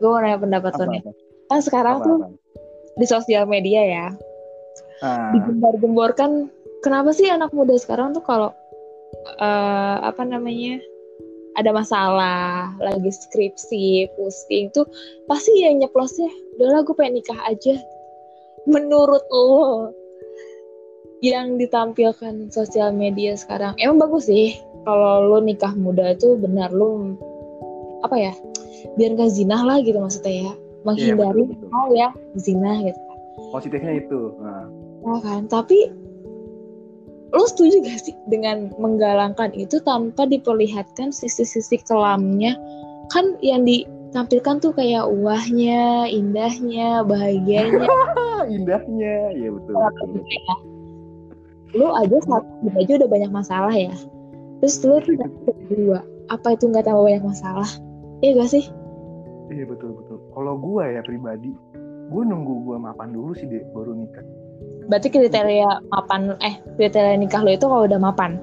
[0.00, 1.02] Gue mau nanya pendapat lo nih.
[1.50, 2.28] Kan sekarang apa, tuh apa.
[3.00, 4.06] Di sosial media ya,
[5.00, 6.52] Ah, digembar-gemborkan
[6.84, 8.52] kenapa sih anak muda sekarang tuh kalau
[9.40, 10.76] eh, apa namanya
[11.56, 14.84] ada masalah lagi skripsi pusing tuh
[15.24, 16.28] pasti yang nyeplosnya
[16.60, 17.80] udahlah gue pengen nikah aja.
[18.68, 19.88] Menurut lo
[21.24, 24.52] yang ditampilkan sosial media sekarang emang bagus sih
[24.84, 27.16] kalau lo nikah muda itu benar lo
[28.04, 28.32] apa ya
[29.00, 30.52] biar gak zina lah gitu maksudnya ya
[30.86, 31.68] menghindari betul, betul.
[31.72, 33.00] hal ya zina gitu
[33.52, 34.68] positifnya itu nah,
[35.04, 35.48] Oh kan?
[35.48, 35.88] Tapi
[37.30, 42.58] lo setuju gak sih dengan menggalangkan itu tanpa diperlihatkan sisi-sisi kelamnya?
[43.14, 47.86] Kan yang ditampilkan tuh kayak wahnya indahnya bahagianya.
[47.86, 50.58] Ah, indahnya ya betul, betul, betul.
[51.70, 53.94] lu aja satu aja udah banyak masalah ya.
[54.60, 57.70] Terus lu tuh dapet dua apa itu nggak tambah banyak masalah?
[58.20, 58.64] Iya gak sih?
[59.48, 61.52] Iya betul betul kalau gue ya pribadi
[62.08, 64.24] gue nunggu gue mapan dulu sih deh baru nikah.
[64.88, 68.40] Berarti kriteria mapan eh kriteria nikah lo itu kalau udah mapan?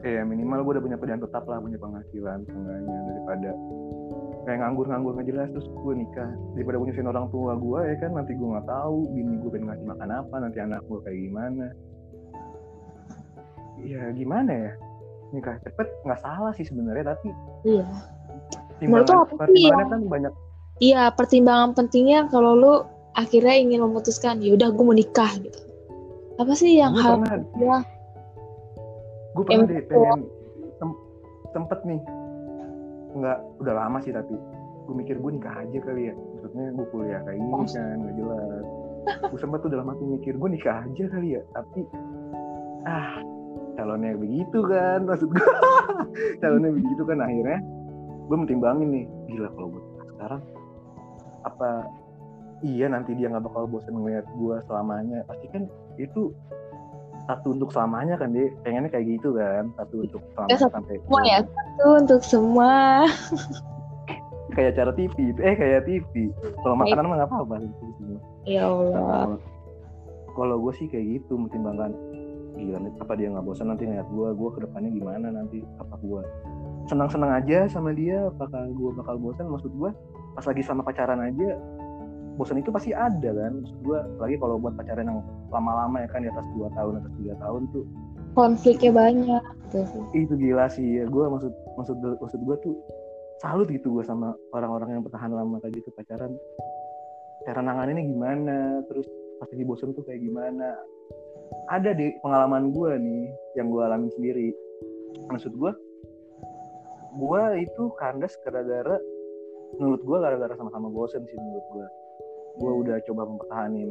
[0.00, 3.50] Kayak minimal gue udah punya pekerjaan tetap lah punya penghasilan seenggaknya daripada
[4.48, 6.30] kayak nganggur-nganggur nggak jelas terus gue nikah.
[6.56, 9.86] Daripada punya orang tua gue ya kan nanti gue nggak tahu bini gue pengen ngasih
[9.86, 11.66] makan apa nanti anak gue kayak gimana.
[13.84, 14.72] Ya gimana ya?
[15.36, 17.28] Nikah cepet nggak salah sih sebenarnya tapi
[17.68, 17.86] iya.
[18.80, 20.34] Menurut tuh apa sih kan banyak
[20.78, 22.74] iya pertimbangan pentingnya kalau lu
[23.18, 25.60] akhirnya ingin memutuskan ya udah gue mau nikah gitu.
[26.38, 27.26] Apa sih yang harus
[27.58, 27.82] ya
[29.34, 30.20] gue pernah deh pengen
[30.78, 30.90] sem
[31.50, 32.00] sempet nih.
[33.18, 34.34] Nggak udah lama sih tapi.
[34.86, 36.14] Gue mikir gue nikah aja kali ya.
[36.14, 38.64] Maksudnya gue kuliah kayak gini kan nggak jelas.
[39.28, 41.42] Gue sempet tuh dalam hati mikir gue nikah aja kali ya.
[41.52, 41.80] Tapi
[42.86, 43.18] ah
[43.74, 45.50] calonnya begitu kan maksud gue
[46.42, 47.58] calonnya begitu kan akhirnya
[48.30, 49.06] gue mentimbangin nih.
[49.26, 49.82] Gila kalau gue
[50.14, 50.42] sekarang
[51.48, 51.88] apa
[52.62, 55.24] iya nanti dia nggak bakal bosan ngeliat gue selamanya.
[55.26, 55.62] Pasti kan
[55.96, 56.34] itu
[57.28, 59.72] satu untuk selamanya kan dia pengennya kayak gitu kan?
[59.76, 61.38] Satu untuk selamanya ya, sampai semua ya?
[61.44, 62.72] satu untuk semua.
[64.56, 66.34] Kayak cara TV eh kayak TV
[66.64, 67.54] kalau makanan mah nggak apa-apa
[68.48, 69.38] ya Allah.
[70.34, 71.92] Kalau gue sih kayak gitu mempertimbangkan
[72.58, 76.22] gila apa dia nggak bosan nanti ngeliat gue gue ke depannya gimana nanti apa gue
[76.88, 79.90] senang-senang aja sama dia apakah gue bakal bosan maksud gue
[80.32, 81.54] pas lagi sama pacaran aja
[82.38, 83.52] bosan itu pasti ada kan.
[83.58, 85.20] Maksud gue lagi kalau buat pacaran yang
[85.50, 87.84] lama-lama ya kan di atas dua tahun atas tiga tahun tuh.
[88.38, 89.42] Konfliknya banyak.
[89.68, 90.00] Gitu.
[90.16, 91.02] itu gila sih.
[91.02, 92.74] Ya gue maksud maksud maksud gue tuh
[93.42, 96.32] salut gitu gue sama orang-orang yang bertahan lama kayak gitu pacaran.
[97.44, 98.56] Cara nanganinnya gimana?
[98.86, 99.04] Terus
[99.42, 100.78] pasti bosan tuh kayak gimana?
[101.68, 103.24] Ada di pengalaman gue nih
[103.58, 104.48] yang gue alami sendiri.
[105.28, 105.70] Maksud gue
[107.14, 108.96] gue itu kandas gara-gara
[109.78, 111.86] menurut gue gara-gara sama-sama bosen sih menurut gue
[112.58, 113.90] gue udah coba mempertahanin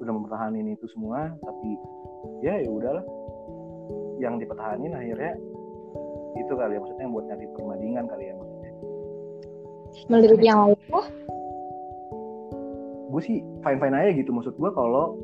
[0.00, 1.70] udah mempertahanin itu semua tapi
[2.44, 3.04] ya ya udahlah.
[4.20, 5.32] Yang dipertahanin akhirnya
[6.36, 8.72] itu kali ya maksudnya buat nyari perbandingan kali ya maksudnya.
[10.12, 10.76] Melirik yang lain
[13.10, 15.18] gue sih fine fine aja gitu maksud gue kalau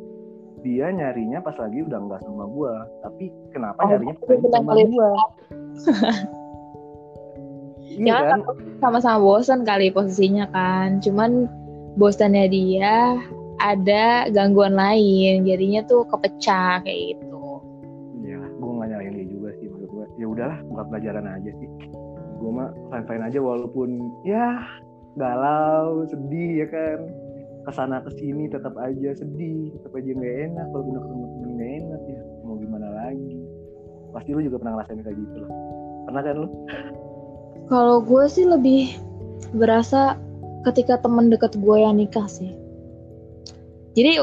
[0.67, 2.73] dia nyarinya pas lagi udah nggak sama gue
[3.07, 5.11] tapi kenapa oh, nyarinya pas lagi sama gue
[7.97, 8.41] iya kan.
[8.81, 11.01] sama-sama bosan kali posisinya kan.
[11.01, 11.49] Cuman
[11.97, 13.17] bosannya dia
[13.61, 15.49] ada gangguan lain.
[15.49, 17.63] Jadinya tuh kepecah kayak gitu.
[18.23, 21.69] Iya gue nggak nyalain dia juga sih menurut gue ya udahlah buat pelajaran aja sih.
[22.37, 23.89] Gue mah fine fine aja walaupun
[24.29, 24.61] ya
[25.17, 27.01] galau sedih ya kan.
[27.67, 29.75] Ke sana ke sini tetap aja sedih.
[29.81, 30.67] Tetap aja nggak enak.
[30.71, 33.41] Kalau udah ketemu temen nggak enak ya mau gimana lagi.
[34.15, 35.53] Pasti lu juga pernah ngerasain kayak gitu loh
[36.07, 36.49] pernah kan lu
[37.67, 38.95] kalau gue sih lebih
[39.55, 40.15] berasa
[40.67, 42.55] ketika temen deket gue yang nikah sih.
[43.95, 44.23] Jadi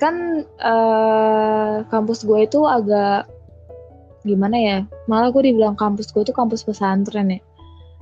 [0.00, 3.28] kan uh, kampus gue itu agak
[4.20, 7.40] gimana ya malah gue dibilang kampus gue itu kampus pesantren ya.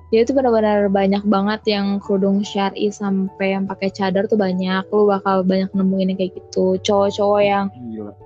[0.09, 4.88] Dia itu benar-benar banyak banget yang kerudung syari sampai yang pakai cadar tuh banyak.
[4.88, 6.81] Lu bakal banyak nemuin kayak gitu.
[6.81, 8.16] Cowok-cowok yang Gila.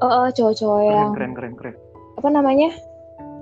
[0.00, 1.74] oh, oh cowok-cowok yang keren keren keren.
[2.16, 2.72] Apa namanya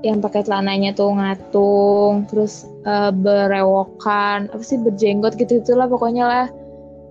[0.05, 6.47] yang pakai celananya tuh ngatung terus uh, berewokan apa sih berjenggot gitu itulah pokoknya lah.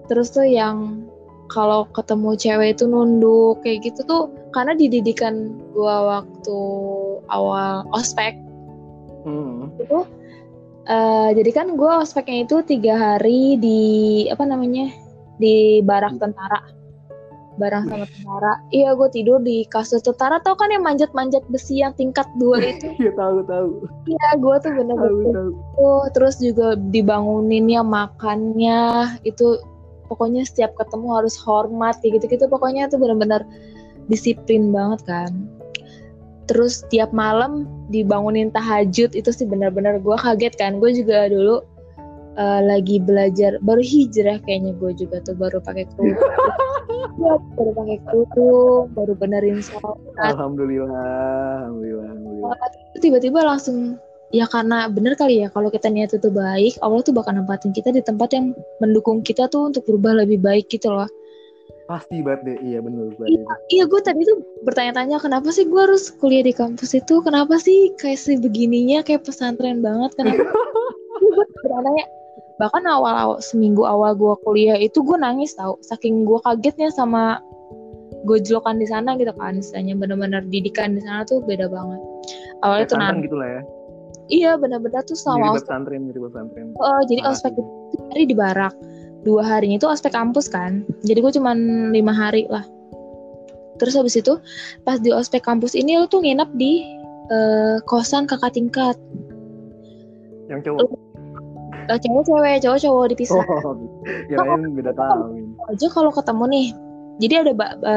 [0.06, 1.10] Terus tuh yang
[1.50, 4.24] kalau ketemu cewek itu nunduk kayak gitu tuh
[4.54, 6.60] karena dididikan gua waktu
[7.34, 8.38] awal ospek.
[9.26, 9.74] Hmm.
[9.82, 10.06] itu
[10.84, 13.80] Uh, jadi kan gue ospeknya itu tiga hari di
[14.28, 14.92] apa namanya
[15.40, 16.60] di barak tentara
[17.58, 18.54] barang sama tentara.
[18.74, 20.42] Iya gue tidur di kasur tentara.
[20.42, 22.94] Tau kan yang manjat-manjat besi yang tingkat dua itu?
[22.98, 23.70] Iya tahu tahu.
[24.10, 28.82] Iya gue tuh bener-bener oh terus juga dibanguninnya makannya
[29.28, 29.62] itu
[30.10, 33.46] pokoknya setiap ketemu harus hormat gitu gitu pokoknya tuh bener-bener
[34.12, 35.32] disiplin banget kan.
[36.52, 40.82] Terus tiap malam dibangunin tahajud itu sih benar-benar gue kaget kan.
[40.84, 41.64] Gue juga dulu
[42.38, 46.20] uh, lagi belajar baru hijrah kayaknya gue juga tuh baru pakai kerudung.
[47.14, 49.96] Baru pakai kerudung baru benerin sholat.
[50.18, 53.00] Alhamdulillah alhamdulillah, alhamdulillah.
[53.00, 54.02] tiba-tiba langsung
[54.34, 57.94] ya karena bener kali ya kalau kita niat itu baik Allah tuh bakal nempatin kita
[57.94, 61.08] di tempat yang mendukung kita tuh untuk berubah lebih baik gitu loh.
[61.86, 66.10] Pasti banget deh iya bener iya, iya gue tadi tuh bertanya-tanya kenapa sih gue harus
[66.18, 67.22] kuliah di kampus itu?
[67.22, 70.48] Kenapa sih kayak sih begininya kayak pesantren banget kenapa?
[71.24, 72.06] Gue bertanya
[72.64, 75.76] bahkan awal-awal seminggu awal gue kuliah itu gue nangis tau.
[75.84, 77.44] Saking gue kagetnya sama
[78.24, 79.60] gojlokan di sana gitu kan.
[79.60, 82.00] Misalnya benar-benar didikan di sana tuh beda banget.
[82.64, 83.28] Awalnya tuh nangis.
[83.28, 83.62] gitu lah ya?
[84.32, 88.36] Iya benar-benar tuh sama jadi pesantren jadi pesantren oh jadi ah, ospek itu hari di
[88.40, 88.72] barak.
[89.28, 90.88] Dua harinya itu ospek kampus kan.
[91.04, 91.52] Jadi gue cuma
[91.92, 92.64] lima hari lah.
[93.84, 94.40] Terus habis itu
[94.88, 96.88] pas di ospek kampus ini lu tuh nginep di
[97.28, 98.96] uh, kosan kakak tingkat.
[100.48, 101.04] Yang cowok
[101.90, 103.44] uh, cewek cewek cowok cowok dipisah.
[103.44, 103.76] Oh,
[104.30, 105.58] kirain beda tahun.
[105.72, 106.68] Aja kalau ketemu nih
[107.22, 107.54] jadi ada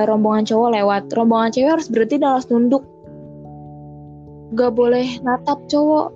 [0.06, 1.02] rombongan cowok lewat.
[1.14, 2.84] Rombongan cewek harus berhenti dan harus nunduk
[4.54, 6.12] nggak boleh natap cowok.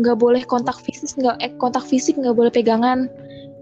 [0.00, 3.06] Nggak boleh kontak fisik nggak eh kontak fisik nggak boleh pegangan.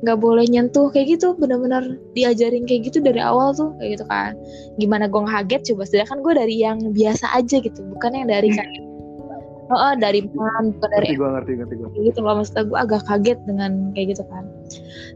[0.07, 1.35] Nggak boleh nyentuh kayak gitu.
[1.37, 1.85] Benar-benar
[2.15, 4.33] diajarin kayak gitu dari awal tuh kayak gitu kan.
[4.79, 8.88] Gimana gue ngaget coba sedangkan gue dari yang biasa aja gitu bukan yang dari kayak
[9.69, 13.03] oh, oh dari mana bukan dari gue ngerti ngerti gue gitu loh maksudnya gue agak
[13.05, 14.45] kaget dengan kayak gitu kan.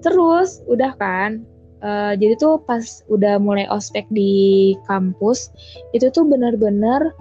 [0.05, 1.45] Terus udah kan
[1.83, 5.51] uh, jadi tuh pas udah mulai ospek di kampus
[5.93, 7.13] itu tuh benar-benar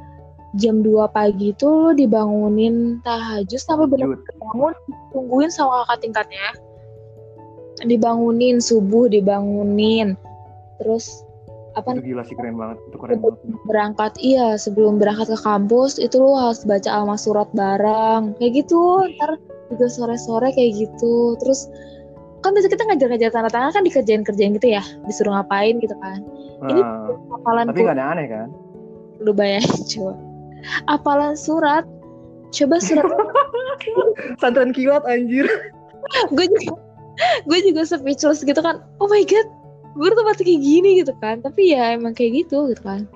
[0.59, 4.75] jam 2 pagi itu lo dibangunin tahajud sampai benar bangun
[5.15, 6.47] tungguin sama kakak tingkatnya.
[7.81, 10.13] Dibangunin subuh dibangunin.
[10.77, 11.23] Terus
[11.79, 12.77] apa itu gila sih keren banget.
[12.91, 13.39] Itu keren banget.
[13.67, 18.35] berangkat iya sebelum berangkat ke kampus itu lo harus baca alma surat bareng.
[18.37, 19.39] Kayak gitu ntar
[19.71, 21.39] juga sore-sore kayak gitu.
[21.39, 21.71] Terus
[22.41, 26.19] kan biasa kita ngajar-ngajar tanda tangan kan dikerjain-kerjain gitu ya disuruh ngapain gitu kan.
[26.61, 26.81] Nah, ini
[27.31, 28.47] hafalan tapi gak ada aneh kan?
[29.21, 30.13] Lu bayangin coba.
[30.91, 31.85] Apalan surat?
[32.51, 33.07] Coba surat
[34.41, 35.47] santren kilat anjir.
[36.35, 36.75] Gue juga
[37.47, 38.83] gue juga speechless gitu kan.
[38.99, 39.60] Oh my god
[39.91, 43.07] gue tuh pasti kayak gini gitu kan tapi ya emang kayak gitu gitu kan.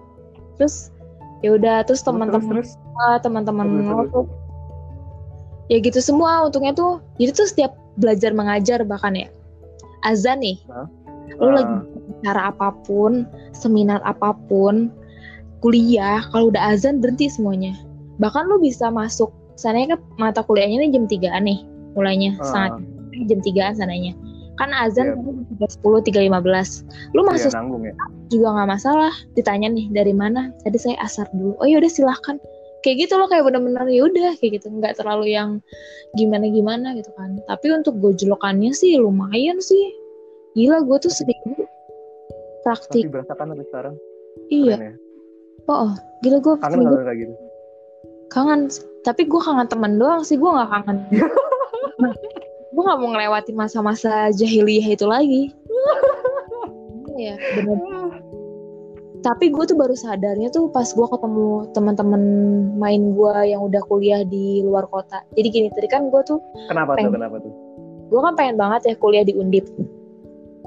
[0.59, 0.91] Terus
[1.43, 2.63] ya udah terus teman-teman
[3.21, 3.67] teman-teman
[4.11, 4.27] tuh
[5.71, 6.47] ya gitu semua.
[6.47, 9.27] Untungnya tuh jadi tuh setiap belajar mengajar bahkan ya.
[10.05, 10.87] Azan nih huh?
[11.41, 11.75] lo lagi
[12.21, 14.93] cara apa pun seminar apa pun
[15.65, 17.73] kuliah kalau udah azan berhenti semuanya.
[18.21, 21.59] Bahkan lu bisa masuk sana kan mata kuliahnya nih jam 3 nih
[21.95, 22.45] mulainya uh.
[22.51, 22.71] saat
[23.31, 24.13] jam 3 sananya
[24.55, 25.19] kan azan
[25.59, 25.67] yeah.
[25.67, 26.83] sepuluh tiga lima belas.
[27.11, 27.93] Lu iya, masuk yeah, nanggung, ya?
[28.31, 29.13] juga nggak masalah.
[29.35, 30.51] Ditanya nih dari mana?
[30.63, 31.59] Tadi saya asar dulu.
[31.59, 32.39] Oh yaudah silahkan
[32.83, 34.67] kayak gitu loh kayak bener-bener ya udah kayak gitu.
[34.71, 35.59] Nggak terlalu yang
[36.15, 37.39] gimana gimana gitu kan.
[37.51, 39.91] Tapi untuk gojlokannya sih lumayan sih.
[40.55, 41.67] Gila gue tuh sedikit
[42.63, 43.11] praktik.
[43.11, 43.95] Tapi kan sampai sekarang.
[44.47, 44.75] Iya.
[44.79, 44.93] Ya?
[45.67, 45.93] oh, oh.
[46.23, 47.33] Gila gue kangen gak kayak gitu?
[48.31, 48.61] Kangen.
[49.03, 50.39] Tapi gue kangen temen doang sih.
[50.39, 50.97] Gue nggak kangen
[52.75, 55.43] gue nggak mau ngelewatin masa-masa jahiliyah itu lagi.
[57.15, 57.79] Ya bener.
[59.23, 62.21] Tapi gue tuh baru sadarnya tuh pas gue ketemu teman-teman
[62.75, 65.23] main gue yang udah kuliah di luar kota.
[65.31, 67.53] Jadi gini tadi kan gue tuh kenapa pengen, tuh kenapa tuh?
[68.11, 69.63] gue kan pengen banget ya kuliah di undip.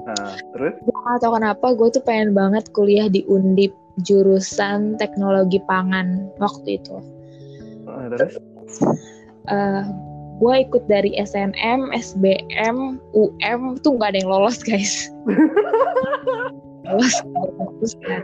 [0.09, 0.73] Nah, terus?
[0.81, 3.69] Gue gak tau kenapa gue tuh pengen banget kuliah di undip
[4.01, 6.97] jurusan teknologi pangan waktu itu.
[7.85, 8.41] Nah, terus?
[9.45, 9.85] Uh,
[10.39, 12.77] gue ikut dari SNM, SBM,
[13.11, 15.11] UM tuh nggak ada yang lolos guys.
[16.87, 18.23] lolos, lolos kan.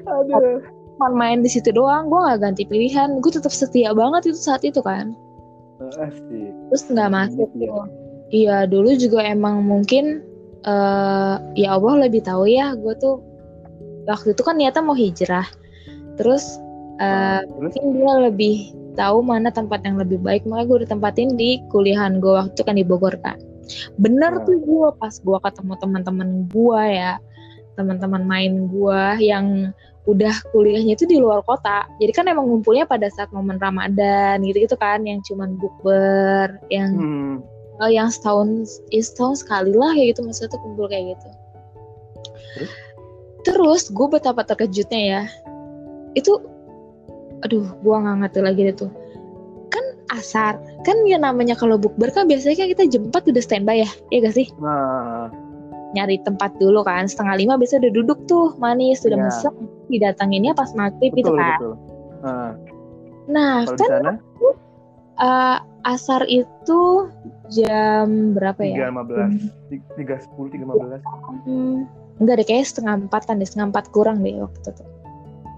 [0.96, 4.64] Cuma main di situ doang, gue nggak ganti pilihan, gue tetap setia banget itu saat
[4.64, 5.12] itu kan.
[6.00, 6.56] Asik.
[6.72, 7.76] Terus nggak masuk ya.
[8.32, 10.24] Iya dulu juga emang mungkin
[10.66, 13.22] uh, ya Allah lebih tahu ya gue tuh
[14.08, 15.46] waktu itu kan niatnya mau hijrah.
[16.16, 16.64] Terus,
[17.04, 17.76] uh, terus?
[17.76, 18.58] mungkin dia lebih
[18.96, 22.86] tahu mana tempat yang lebih baik makanya gue ditempatin di kuliahan gue waktu kan di
[22.88, 23.38] Bogor kan
[24.00, 27.20] bener tuh gue pas gue ketemu teman-teman gue ya
[27.76, 29.76] teman-teman main gue yang
[30.06, 31.90] udah kuliahnya itu di luar kota.
[31.98, 36.92] Jadi kan emang ngumpulnya pada saat momen Ramadan gitu gitu kan yang cuman bukber yang
[36.94, 37.36] hmm.
[37.82, 41.28] uh, yang setahun ya setahun sekali lah kayak gitu maksudnya tuh kumpul kayak gitu.
[42.56, 42.72] Terus,
[43.44, 45.22] terus gue betapa terkejutnya ya
[46.16, 46.40] itu
[47.44, 48.92] aduh gua nggak ngerti lagi deh tuh
[49.74, 50.56] kan asar
[50.88, 54.20] kan ya namanya kalau bukber kan biasanya kan kita jam 4 udah standby ya iya
[54.24, 55.28] gak sih nah.
[55.92, 59.28] nyari tempat dulu kan setengah lima biasa udah duduk tuh manis sudah yeah.
[59.28, 59.54] mesen
[59.92, 61.74] didatanginnya pas maghrib gitu kan betul.
[62.26, 62.52] Nah.
[63.26, 64.12] Nah, Kalau kan sana
[65.18, 67.10] uh, asar itu
[67.54, 68.90] jam berapa ya?
[68.90, 69.34] lima belas,
[69.70, 71.02] tiga sepuluh, tiga lima belas.
[71.46, 71.86] Hmm,
[72.22, 74.84] enggak deh, kayaknya setengah empatan deh, setengah empat kurang deh waktu itu.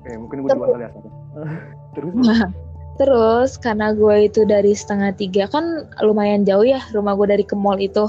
[0.07, 1.03] Eh mungkin gue dua kali asar.
[1.97, 2.13] Terus?
[2.13, 2.45] Nah,
[2.97, 7.57] terus karena gue itu dari setengah tiga kan lumayan jauh ya rumah gue dari ke
[7.57, 8.05] mall itu.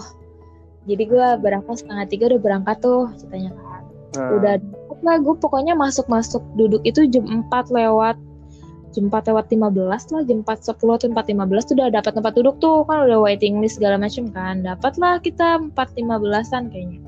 [0.89, 3.83] Jadi gue berangkat setengah tiga udah berangkat tuh ceritanya kan.
[4.16, 4.55] nah, Udah
[5.09, 8.20] lah gue pokoknya masuk-masuk duduk itu jam 4 lewat
[8.93, 12.33] jam 4 lewat 15 lah jam 4 10 atau 4 15 tuh udah dapat tempat
[12.37, 14.61] duduk tuh kan udah waiting list segala macam kan.
[14.61, 17.08] Dapat lah kita 4 15an kayaknya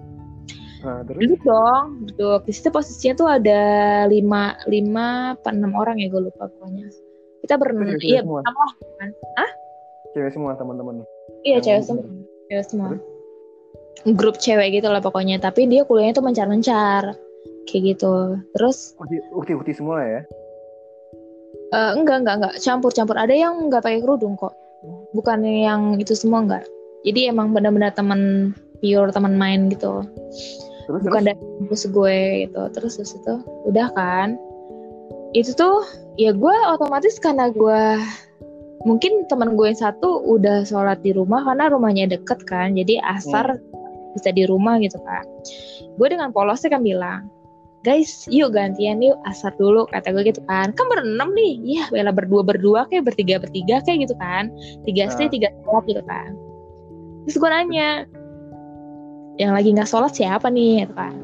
[0.82, 1.20] nah, terus?
[1.20, 2.40] Duduk dong duduk.
[2.48, 3.60] Di situ posisinya tuh ada
[4.08, 6.86] 5 5 apa 6 orang ya gue lupa pokoknya.
[7.40, 8.40] Kita berenam Cewek-cewek iya semua?
[8.44, 9.10] lah kan.
[10.12, 10.94] Cewek semua teman-teman.
[11.46, 12.04] iya cewek semua.
[12.50, 12.88] cewek semua.
[14.16, 15.40] Grup cewek gitu lah pokoknya.
[15.40, 17.16] Tapi dia kuliahnya tuh mencar-mencar.
[17.68, 18.40] Kayak gitu.
[18.56, 18.96] Terus?
[19.00, 20.20] Ukti, ukti, ukti semua ya.
[21.70, 22.54] Eh, enggak enggak enggak.
[22.60, 23.16] Campur-campur.
[23.16, 24.52] Ada yang enggak pakai kerudung kok.
[25.12, 26.64] Bukan yang itu semua enggak.
[27.04, 30.04] Jadi emang benar-benar teman pure teman main gitu
[30.90, 31.38] Terus bukan terus.
[31.38, 32.62] dari kampus gue gitu.
[32.74, 33.34] Terus terus itu
[33.70, 34.34] udah kan.
[35.30, 35.86] Itu tuh
[36.18, 37.82] ya gue otomatis karena gue
[38.82, 42.74] mungkin teman gue yang satu udah sholat di rumah karena rumahnya deket kan.
[42.74, 43.54] Jadi asar
[44.18, 45.22] bisa di rumah gitu kan.
[45.94, 47.30] Gue dengan polosnya kan bilang
[47.80, 50.74] guys yuk gantian yuk asar dulu kata gue gitu kan.
[50.74, 51.54] Kan berenam nih.
[51.62, 54.50] Iya bela berdua berdua kayak bertiga bertiga kayak gitu kan.
[54.82, 55.32] Tiga stay Ah.
[55.32, 56.34] tiga sholat gitu kan.
[57.28, 57.88] Terus gue nanya
[59.38, 61.14] yang lagi nggak sholat siapa nih gitu kan.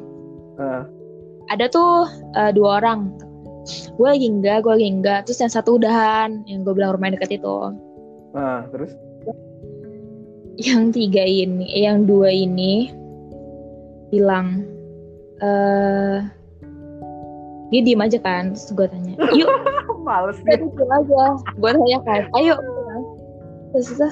[0.57, 0.83] Ah,
[1.51, 3.13] ada tuh eh, dua orang.
[3.99, 7.43] Gue lagi enggak gue lagi enggak terus yang satu udahan yang gue bilang rumah deket
[7.43, 7.75] itu.
[8.31, 8.95] Nah, terus?
[10.57, 12.95] Yang tiga ini eh, yang dua ini
[14.15, 14.63] bilang
[15.43, 16.23] eh
[17.75, 18.55] dia diem aja kan.
[18.55, 19.51] Terus gue tanya yuk.
[20.07, 21.23] Males diem aja.
[21.59, 22.55] Gue tanya kan ayo.
[23.75, 24.09] Terus itu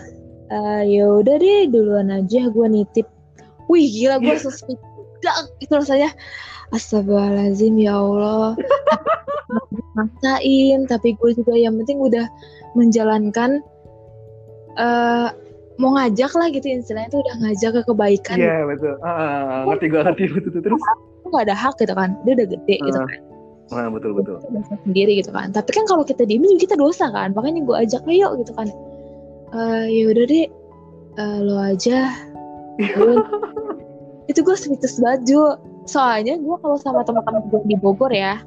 [0.50, 2.50] "Eh, ya udah deh duluan aja.
[2.50, 3.06] Gue nitip
[3.68, 4.76] wih gila gue langsung
[5.20, 6.10] dak itu rasanya
[6.72, 8.56] Astagfirullahaladzim ya Allah.
[9.94, 12.26] Maksain tapi gue juga yang penting udah
[12.74, 13.62] menjalankan
[14.74, 15.28] eh
[15.74, 18.36] mau ngajak lah gitu istilahnya tuh udah ngajak ke kebaikan.
[18.38, 18.94] Iya betul.
[19.02, 20.22] Ah, ah, ah, ngerti gue ngerti.
[20.34, 20.62] Betul betul.
[20.66, 20.82] terus.
[21.22, 22.10] Lu nggak ada hak gitu kan.
[22.26, 23.06] Dia udah gede gitu Ah.
[23.06, 23.20] kan.
[23.72, 24.36] Nah, betul betul.
[24.52, 25.48] Dosa sendiri gitu kan.
[25.50, 27.32] Tapi kan kalau kita diem juga kita dosa kan.
[27.34, 28.68] Makanya gue ajak ayo gitu kan.
[29.54, 30.46] Eh ya udah deh.
[31.14, 32.10] Eh, lo aja.
[32.98, 33.26] Gua-
[34.26, 38.40] itu gue sweetest baju soalnya gue kalau sama teman-teman gue di Bogor ya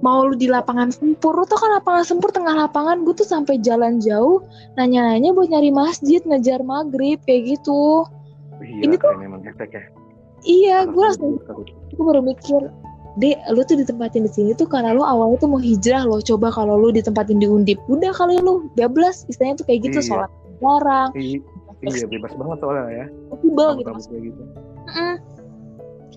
[0.00, 3.60] mau lu di lapangan sempur lu tau kan lapangan sempur tengah lapangan gue tuh sampai
[3.60, 4.40] jalan jauh
[4.76, 8.04] nanya-nanya buat nyari masjid ngejar maghrib kayak gitu
[8.60, 9.84] Iya, Ini keren emang efek ya.
[10.44, 11.40] iya gue langsung
[11.96, 12.68] gue baru mikir
[13.16, 16.52] dek lu tuh ditempatin di sini tuh karena lu awalnya tuh mau hijrah loh coba
[16.52, 20.08] kalau lu ditempatin di undip udah kali lu bablas istilahnya tuh kayak gitu Iya.
[20.12, 20.30] sholat
[20.60, 21.40] jarang I-
[21.80, 23.06] Iya bebas banget soalnya ya.
[23.32, 23.90] possible gitu
[24.20, 24.42] gitu.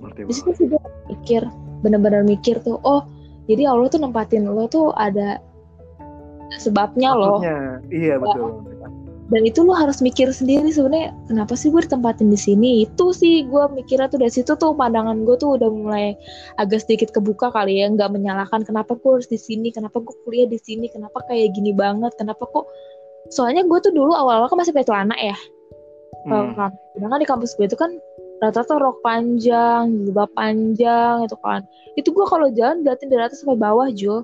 [0.03, 1.41] Ngerti di situ sih gue mikir
[1.83, 3.07] bener-bener mikir tuh oh
[3.47, 5.39] jadi Allah tuh nempatin lo tuh ada
[6.59, 7.41] sebabnya loh.
[7.41, 7.59] Maksudnya,
[7.89, 8.61] iya betul.
[9.31, 12.69] dan itu lo harus mikir sendiri sebenarnya kenapa sih gue ditempatin di sini?
[12.85, 16.13] Itu sih gue mikirnya tuh dari situ tuh pandangan gue tuh udah mulai
[16.61, 20.45] agak sedikit kebuka kali ya nggak menyalahkan kenapa gue harus di sini kenapa gue kuliah
[20.45, 22.67] di sini kenapa kayak gini banget kenapa kok
[23.33, 25.37] soalnya gue tuh dulu awal-awal kan masih pakai celana ya.
[26.29, 26.69] Hmm.
[26.93, 27.97] Sedangkan di kampus gue itu kan
[28.43, 31.63] rata-rata rok panjang, jilbab panjang itu kan.
[31.95, 34.19] Itu gue kalau jalan liatin dari atas sampai bawah Jo.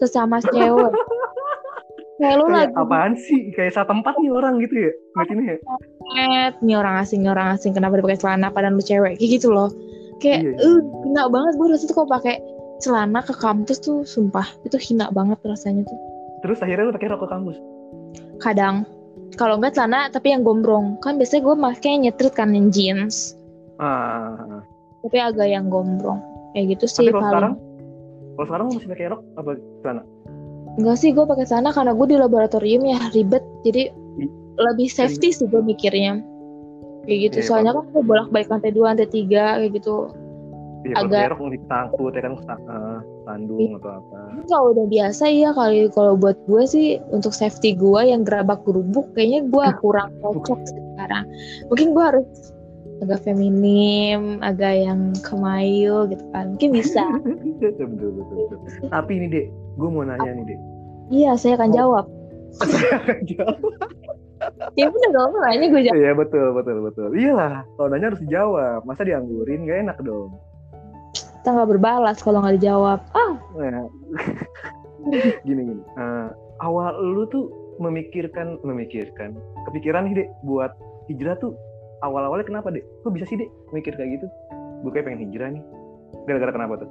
[0.00, 0.92] Sesama cewek.
[2.22, 3.50] Kayak lu lagi apaan sih?
[3.50, 4.92] Kayak satu tempat nih orang gitu ya?
[5.18, 5.58] Ngeliatinnya ya?
[6.62, 9.50] nih orang asing, nih orang asing kenapa dia pakai celana padahal lu cewek kayak gitu
[9.50, 9.74] loh.
[10.22, 11.02] Kayak Iya, eh iya.
[11.02, 12.36] hina banget gue rasanya tuh kalau pakai
[12.78, 15.98] celana ke kampus tuh sumpah itu hina banget rasanya tuh.
[16.46, 17.56] Terus akhirnya lu pakai rok ke kampus?
[18.38, 18.86] Kadang
[19.34, 23.34] kalau enggak celana tapi yang gombrong kan biasanya gue pakai nyetrit kan yang jeans
[23.82, 24.62] Ah.
[25.02, 26.22] tapi agak yang gombrong
[26.54, 27.32] kayak gitu sih Tapi kalau paling.
[27.34, 27.54] sekarang?
[28.32, 29.50] Kalau sekarang masih pakai rok apa
[29.82, 30.02] celana?
[30.72, 35.34] Enggak sih, gue pakai sana karena gue di laboratorium ya ribet, jadi I- lebih safety
[35.34, 36.22] sih gue mikirnya.
[37.02, 40.14] Kayak gitu, Iya, soalnya kan gue bolak balik lantai dua, lantai tiga kayak gitu.
[40.82, 44.18] Iya, kalau Agak- rok nanti takut ya kan uh, tandung atau apa.
[44.48, 49.10] Kalau udah biasa ya kali kalau buat gue sih untuk safety gue yang gerabak gerubuk
[49.12, 51.24] kayaknya gue kurang cocok sekarang.
[51.68, 52.26] Mungkin gue harus
[53.02, 56.54] agak feminim, agak yang kemayu gitu kan.
[56.54, 57.02] Mungkin bisa.
[57.60, 58.58] betul, betul, betul, betul.
[58.88, 59.46] Tapi ini dek,
[59.76, 60.60] gue mau nanya nih dek.
[61.10, 61.74] iya, saya akan Oh.
[61.74, 62.06] jawab.
[64.74, 65.96] Ya bener dong, makanya gue jawab.
[65.96, 67.08] Iya betul, betul, betul.
[67.14, 68.82] Iyalah, kalau nanya harus dijawab.
[68.82, 70.34] Masa dianggurin gak enak dong.
[71.14, 72.98] Kita nggak berbalas kalau nggak dijawab.
[73.14, 73.86] Ah, Nah,
[75.46, 75.82] gini gini.
[75.94, 76.26] Eh,
[76.58, 79.34] awal lu tuh memikirkan memikirkan
[79.66, 80.74] kepikiran nih dek buat
[81.06, 81.54] hijrah tuh
[82.02, 82.84] awal-awalnya kenapa dek?
[83.06, 84.26] Kok bisa sih dek mikir kayak gitu?
[84.82, 85.62] Gue kayak pengen hijrah nih.
[86.28, 86.90] Gara-gara kenapa tuh?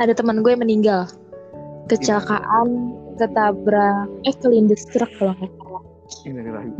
[0.00, 1.08] Ada teman gue yang meninggal.
[1.90, 5.82] Kecelakaan ketabrak eh kelindes truk kalau nggak salah.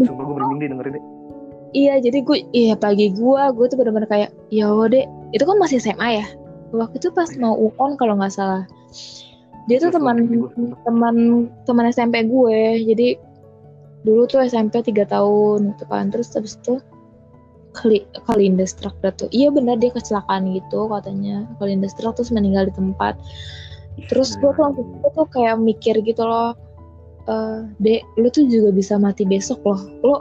[0.01, 1.05] Sumpah gue merinding deh dengerin deh
[1.73, 5.09] iya jadi gue iya pagi gue gue tuh bener-bener kayak ya dek.
[5.33, 6.27] Itu kan masih SMA ya?
[6.73, 8.65] Waktu itu pas mau UON kalau nggak salah.
[9.69, 10.29] Dia tuh teman
[10.85, 11.17] teman
[11.65, 12.85] teman SMP gue.
[12.85, 13.17] Jadi
[14.05, 16.13] dulu tuh SMP tiga tahun gitu kan.
[16.13, 16.81] Terus habis itu
[17.73, 21.49] kali kalindes truk tuh iya benar dia kecelakaan gitu katanya.
[21.57, 23.17] Kalindes truk terus meninggal di tempat.
[24.09, 26.57] Terus gue tuh langsung gue tuh kayak mikir gitu loh
[27.31, 29.81] eh dek lu tuh juga bisa mati besok loh.
[30.05, 30.15] Lo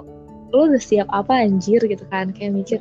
[0.51, 1.79] lo udah siap apa anjir?
[1.83, 2.79] gitu kan kayak mikir.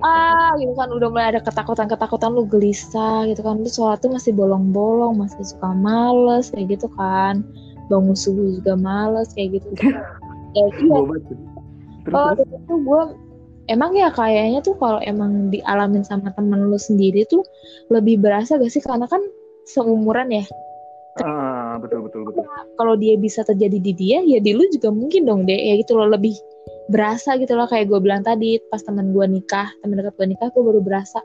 [0.00, 3.60] Ah gitu kan udah mulai ada ketakutan-ketakutan lu gelisah gitu kan.
[3.60, 7.42] Lu sholat tuh masih bolong-bolong masih suka males kayak gitu kan.
[7.90, 9.68] Bangun subuh juga males kayak gitu
[10.56, 11.00] ya iya.
[12.10, 13.02] Oh itu gue
[13.70, 17.46] emang ya kayaknya tuh kalau emang dialamin sama temen lu sendiri tuh
[17.88, 18.82] lebih berasa gak sih?
[18.82, 19.22] Karena kan
[19.70, 20.44] seumuran ya.
[21.22, 22.46] Ah betul betul betul.
[22.74, 25.94] Kalau dia bisa terjadi di dia ya di lu juga mungkin dong deh ya gitu
[25.94, 26.34] loh lebih
[26.90, 27.70] berasa gitu loh.
[27.70, 31.22] Kayak gue bilang tadi pas teman gue nikah teman dekat gue nikah gue baru berasa.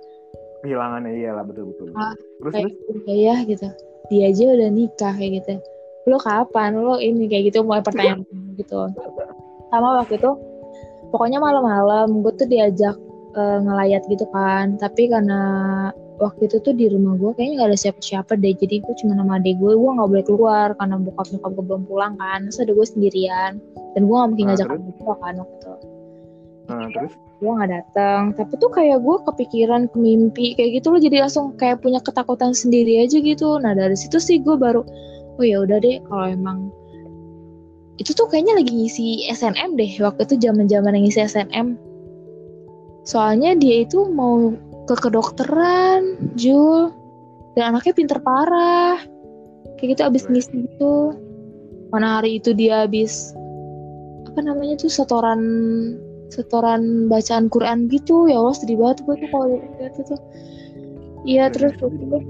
[0.62, 2.02] Kehilangannya iyalah betul betul, betul.
[2.02, 3.02] Ah, terus kayak terus?
[3.06, 3.68] gitu, ya gitu.
[4.10, 5.54] Dia aja udah nikah kayak gitu.
[6.06, 6.72] Lo kapan?
[6.78, 8.26] Lo ini kayak gitu mulai pertanyaan
[8.62, 8.90] gitu.
[9.70, 10.32] Sama waktu itu
[11.16, 13.00] pokoknya malam-malam gue tuh diajak
[13.40, 14.76] eh, ngelayat gitu kan.
[14.76, 15.40] Tapi karena
[16.20, 18.52] waktu itu tuh di rumah gue kayaknya gak ada siapa-siapa deh.
[18.52, 21.84] Jadi gue cuma sama adik gue gue nggak boleh keluar karena bokap nyokap gue belum
[21.88, 22.40] pulang kan.
[22.52, 23.52] Terus ada gue sendirian.
[23.96, 25.74] Dan gue gak mungkin Nah, ngajak adik gue kan waktu itu.
[26.66, 27.14] Nah, terus?
[27.36, 31.00] gue nggak datang tapi tuh kayak gue kepikiran ke mimpi kayak gitu loh.
[31.00, 33.60] Jadi langsung kayak punya ketakutan sendiri aja gitu.
[33.60, 34.82] Nah dari situ sih gue baru
[35.36, 36.72] oh ya udah deh kalau emang
[37.96, 41.80] itu tuh kayaknya lagi ngisi SNM deh waktu itu zaman zaman ngisi SNM
[43.06, 44.52] soalnya dia itu mau
[44.86, 46.94] ke kedokteran Jul.
[47.56, 49.02] Dan anaknya pinter parah.
[49.80, 51.18] Kayak gitu abis ngisi gitu
[51.94, 53.32] mana hari itu dia abis
[54.26, 55.40] apa namanya tuh setoran
[56.32, 58.28] setoran bacaan Quran gitu.
[58.28, 60.16] Ya Allah sedih banget gue tuh kalau lihat itu.
[61.26, 62.24] Iya terus terus?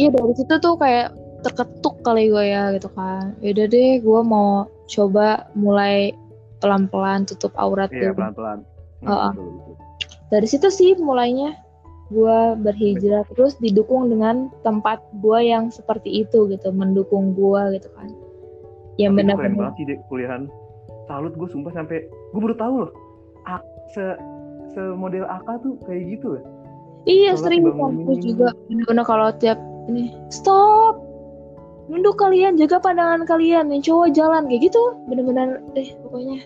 [0.00, 1.14] Iya dari situ tuh kayak
[1.46, 3.38] terketuk kali gue ya gitu kan.
[3.38, 6.10] Yaudah deh gue mau coba mulai
[6.58, 8.18] pelan-pelan tutup aurat iya dulu.
[8.18, 8.58] pelan pelan
[9.06, 9.32] Heeh.
[10.32, 11.54] dari situ sih mulainya
[12.10, 16.74] gue berhijrah terus didukung dengan tempat gue yang seperti itu gitu.
[16.74, 18.10] Mendukung gue gitu kan.
[18.98, 20.42] Yang itu keren banget sih dek kuliahan.
[21.06, 22.92] Salut gue sumpah sampai gue baru tahu loh
[23.46, 23.62] A,
[23.94, 24.02] se
[24.74, 26.42] se model AK tuh kayak gitu ya.
[27.06, 28.48] Iya Sholat sering kampus juga.
[28.66, 31.05] Bener-bener kalau tiap ini stop
[31.86, 34.82] nunduk kalian jaga pandangan kalian yang cowok jalan kayak gitu.
[35.06, 36.38] Bener-bener eh pokoknya.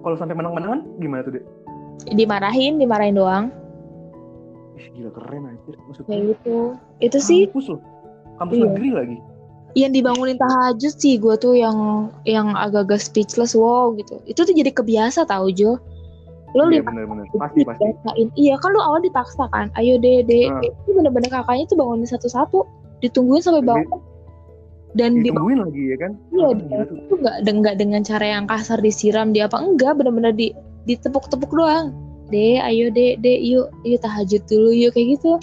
[0.00, 1.44] Kalau sampai menang menangan gimana tuh dek?
[2.12, 3.44] Dimarahin dimarahin doang.
[4.76, 5.74] Ih, gila keren anjir.
[5.88, 6.56] Maksudnya kayak gitu.
[7.00, 7.40] Itu sih.
[7.48, 7.80] Kampus loh.
[8.36, 8.64] Kampus Iya.
[8.68, 9.16] negeri lagi.
[9.76, 14.20] Yang dibangunin tahajud sih gue tuh yang yang agak-agak speechless wow gitu.
[14.24, 15.76] Itu tuh jadi kebiasa tau Jo.
[16.56, 17.84] Lo iya bener bener pasti pasti.
[18.40, 19.68] iya kan lo awal dipaksa kan?
[19.76, 20.64] Ayo deh deh Ah.
[20.64, 22.64] itu bener-bener kakaknya tuh bangunin satu-satu.
[23.04, 24.00] Ditungguin sampai bangun
[24.96, 26.12] dan di ditungguin lagi ya kan?
[26.32, 29.92] Iya, Ah, dia tuh itu nggak nggak dengan cara yang kasar disiram dia apa enggak
[30.00, 30.56] benar-benar di
[30.88, 31.92] ditepuk-tepuk doang.
[32.32, 35.38] Deh ayo deh deh yuk yuk tahajud dulu yuk kayak gitu.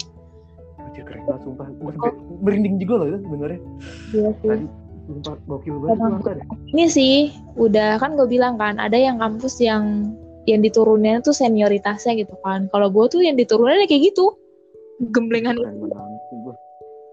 [0.82, 1.66] Anjir keren banget sumpah.
[1.80, 3.60] Gue sampai merinding juga loh ya sebenarnya.
[4.12, 4.48] Iya sih.
[4.50, 4.66] tadi
[5.04, 6.36] sumpah gokil banget.
[6.74, 7.14] Ini sih
[7.56, 10.12] udah kan gue bilang kan ada yang kampus yang
[10.44, 12.68] yang diturunin tuh senioritasnya gitu kan.
[12.68, 14.36] Kalau gue tuh yang diturunin kayak gitu.
[15.10, 15.56] Gemblengan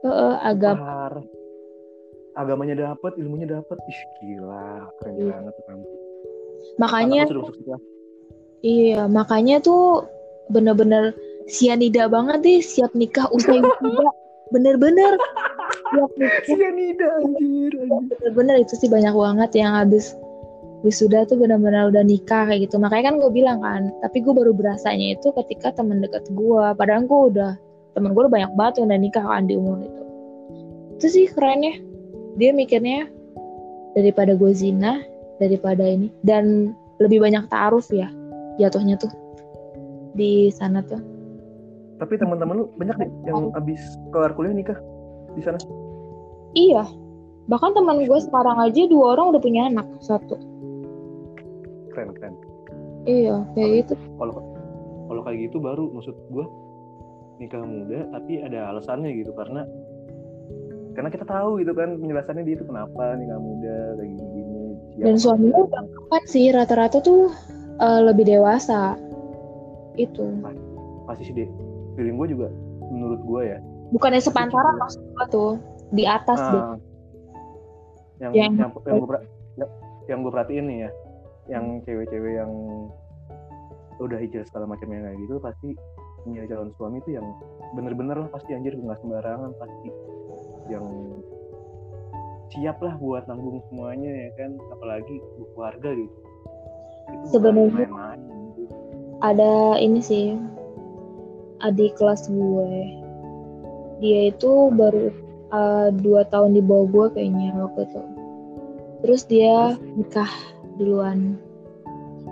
[0.06, 0.78] uh, agak.
[2.40, 5.32] Agamanya dapat ilmunya dapat ih gila keren Iya.
[5.36, 6.00] banget tuh kampus
[6.80, 7.80] makanya sekolah
[8.62, 10.06] iya makanya tuh
[10.52, 11.16] bener-bener
[11.50, 14.12] sianida banget deh siap nikah usai wisuda.
[14.54, 15.16] Bener-bener.
[15.96, 16.44] Siap nikah.
[16.44, 18.08] Sianida anjir anjir.
[18.20, 20.12] Bener-bener itu sih banyak banget yang habis
[20.84, 22.76] wisuda tuh benar-benar udah nikah kayak gitu.
[22.80, 27.08] Makanya kan gue bilang kan tapi gue baru berasanya itu ketika temen deket gue padahal
[27.08, 27.52] gue udah
[27.96, 30.04] temen gue udah banyak banget yang udah nikah kan di umur itu.
[31.00, 31.80] Itu sih kerennya
[32.40, 33.08] dia mikirnya
[33.98, 35.04] daripada gue zina
[35.42, 38.08] daripada ini dan lebih banyak taaruf ya
[38.62, 39.12] jatuhnya tuh
[40.16, 41.00] di sana tuh.
[42.02, 44.78] Tapi teman-teman lu banyak deh yang abis kelar kuliah nikah
[45.38, 45.58] di sana?
[46.58, 46.84] Iya.
[47.48, 50.36] Bahkan teman gue sekarang aja dua orang udah punya anak satu.
[51.94, 52.36] Keren keren.
[53.06, 53.94] Iya kayak gitu.
[54.22, 54.34] kalau
[55.10, 56.46] kalau kayak gitu baru maksud gue
[57.42, 59.66] nikah muda tapi ada alasannya gitu karena
[60.92, 64.62] karena kita tahu gitu kan penjelasannya dia itu kenapa nikah muda kayak gini gini
[65.02, 67.32] dan suaminya udah kan sih rata-rata tuh
[67.80, 69.00] uh, lebih dewasa.
[69.96, 70.30] Itu.
[71.10, 71.50] Pasti sih deh
[71.96, 72.48] feeling gue juga
[72.92, 73.60] menurut gue ya.
[73.92, 75.52] Bukannya sepantaran maksud gue tuh
[75.92, 76.64] di atas uh, deh
[78.22, 79.20] yang yang yang, yang gue
[80.08, 80.90] yang gue perhatiin nih ya
[81.50, 82.52] yang cewek-cewek yang
[83.98, 85.70] udah hijau segala macamnya kayak gitu pasti
[86.22, 87.26] punya calon suami itu yang
[87.74, 89.90] bener-bener lah pasti anjir nggak sembarangan pasti
[90.72, 90.88] yang
[92.52, 94.52] siap lah buat nanggung semuanya ya kan?
[94.72, 95.20] Apalagi
[95.56, 96.18] keluarga gitu.
[97.28, 97.88] Sebenarnya
[99.22, 100.40] ada ini sih
[101.62, 102.72] adik kelas gue.
[104.02, 105.14] Dia itu baru
[105.54, 108.02] uh, dua tahun di bawah gue kayaknya waktu itu.
[109.06, 110.32] Terus dia nikah
[110.80, 111.36] duluan.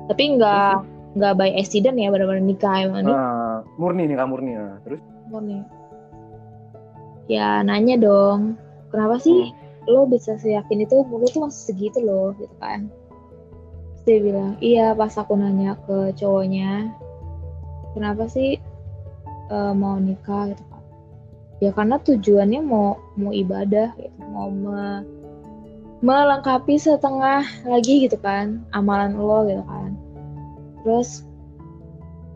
[0.07, 0.73] Tapi nggak
[1.19, 3.05] nggak by accident ya benar-benar nikah emang.
[3.05, 4.57] Uh, murni nikah murni.
[4.57, 5.01] Ya terus?
[5.29, 5.78] Murni
[7.29, 8.57] ya nanya dong.
[8.89, 9.85] Kenapa sih hmm.
[9.87, 11.05] lo bisa seyakin itu?
[11.05, 12.89] Umur tuh masih segitu loh gitu kan.
[13.93, 16.89] Terus dia bilang iya pas aku nanya ke cowoknya
[17.93, 18.57] kenapa sih
[19.53, 20.51] uh, mau nikah?
[20.51, 20.83] Gitu kan.
[21.61, 24.19] Ya karena tujuannya mau mau ibadah gitu.
[24.33, 25.05] Mau me,
[26.01, 29.93] melengkapi setengah lagi gitu kan amalan lo gitu kan.
[30.81, 31.28] Terus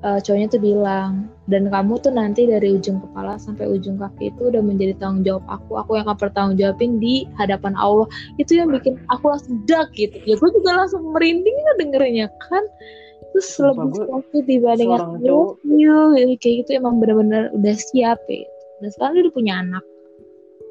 [0.03, 4.51] uh, cowoknya tuh bilang dan kamu tuh nanti dari ujung kepala sampai ujung kaki itu
[4.51, 5.79] udah menjadi tanggung jawab aku.
[5.79, 8.07] Aku yang akan bertanggung jawabin di hadapan Allah.
[8.37, 10.15] Itu yang bikin aku langsung dak gitu.
[10.27, 12.63] Ya gue juga langsung merinding dengernya kan?
[13.33, 15.57] Terus lebih sakit dibanding aku.
[15.65, 18.45] you kayak gitu emang benar-benar udah siap ya.
[18.83, 19.83] Dan sekarang dia udah punya anak.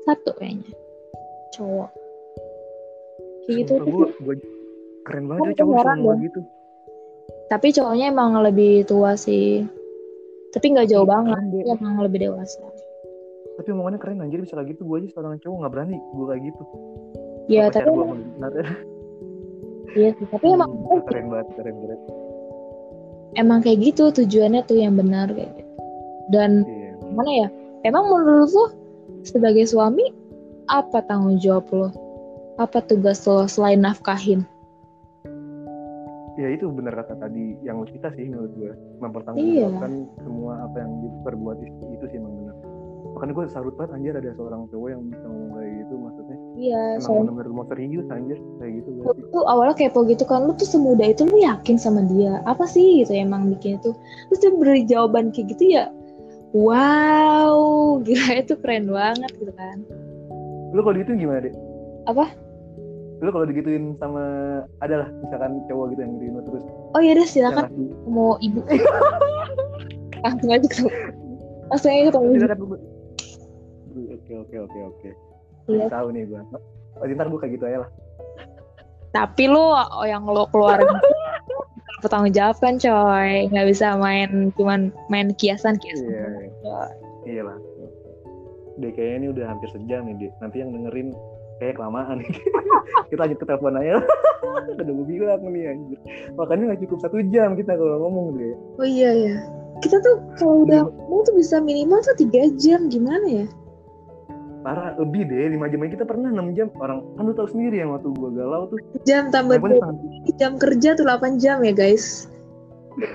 [0.06, 0.70] Satu kayaknya.
[1.58, 1.90] Cowok.
[3.42, 4.36] Kayak gitu gue, gue
[5.02, 6.40] keren banget ya cowok cowok gitu
[7.52, 9.66] tapi cowoknya emang lebih tua sih.
[10.52, 12.60] Tapi nggak jauh banget dia emang lebih dewasa.
[13.60, 14.88] Tapi omongannya keren anjir bisa kayak gitu.
[14.88, 16.62] Gue aja seorang cowok nggak berani gue kayak gitu.
[17.52, 17.90] Iya tapi
[19.98, 20.72] iya sih tapi emang
[21.04, 22.00] keren banget keren keren
[23.36, 25.72] emang kayak gitu tujuannya tuh yang benar kayak gitu.
[26.32, 26.92] Dan iya.
[27.12, 27.48] mana ya
[27.84, 28.66] emang menurut lo
[29.26, 30.12] sebagai suami
[30.70, 31.88] apa tanggung jawab lo
[32.60, 34.44] apa tugas lo selain nafkahin
[36.40, 38.72] ya itu benar kata tadi yang kita sih menurut gue
[39.04, 40.20] mempertanggungjawabkan iya.
[40.24, 42.56] semua apa yang diperbuat itu, itu sih emang benar.
[43.12, 46.36] Makanya gue salut banget anjir ada seorang cowok yang bisa ngomong kayak gitu maksudnya.
[46.56, 50.52] Iya emang benar mau serius anjir kayak gitu gue tuh awalnya kepo gitu kan lu
[50.56, 52.40] tuh semudah itu lu yakin sama dia?
[52.48, 53.92] Apa sih gitu emang bikin itu?
[54.32, 55.84] Terus dia beri jawaban kayak gitu ya
[56.52, 57.56] wow
[58.04, 59.84] gila itu keren banget gitu kan.
[60.72, 61.54] Lu kalau gitu gimana deh
[62.06, 62.34] apa
[63.22, 64.24] lu kalau digituin sama
[64.82, 66.64] adalah misalkan cowok gitu yang gituin lu terus.
[66.98, 67.70] Oh iya deh silakan.
[68.10, 68.58] Mau ibu.
[70.26, 70.90] Langsung aja ketemu
[71.72, 72.76] langsung aja ketemu
[74.12, 75.10] oke oke oke oke.
[75.70, 75.86] Iya.
[75.88, 76.42] tahu nih gua.
[77.00, 77.90] Oh, ntar gua kayak gitu aja lah.
[79.16, 80.82] Tapi lu oh, yang lo keluar
[82.04, 83.48] bertanggung jawab kan coy.
[83.48, 86.10] Nggak bisa main cuman main kiasan kiasan.
[86.10, 86.26] Iya,
[86.60, 86.80] iya.
[87.24, 87.56] iya lah.
[88.80, 91.08] Deh kayaknya ini udah hampir sejam nih deh nanti yang dengerin
[91.62, 92.18] kayak kelamaan.
[93.10, 94.02] Kita lanjut ke telepon aja.
[94.74, 95.98] Udah gue bilang nih anjir.
[96.34, 99.36] Makanya nggak cukup satu jam kita kalau ngomong deh oh iya ya
[99.82, 102.86] kita tuh kalau udah mau tuh bisa minimal tuh tiga jam.
[102.86, 103.46] Gimana ya?
[104.62, 105.50] Parah lebih deh.
[105.50, 106.70] Lima jam kita pernah enam jam.
[106.78, 108.78] Orang kan lu tau sendiri yang waktu gue galau tuh.
[109.02, 109.90] Jam tambah dua
[110.38, 112.30] jam kerja tuh 8 jam ya guys.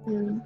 [0.00, 0.42] Hmm.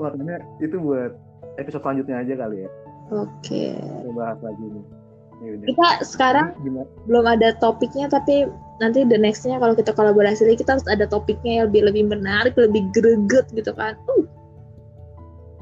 [0.00, 1.12] makanya itu buat
[1.60, 2.70] episode selanjutnya aja kali ya.
[3.10, 3.28] Oke.
[3.42, 3.74] Okay.
[3.76, 4.99] kita bahas lagi nih
[5.40, 5.66] Yaudah.
[5.72, 6.84] kita sekarang Gimana?
[7.08, 8.44] belum ada topiknya tapi
[8.76, 12.52] nanti the nextnya kalau kita kolaborasi lagi kita harus ada topiknya yang lebih lebih menarik
[12.60, 13.96] lebih greget gitu kan.
[14.04, 14.28] Uh.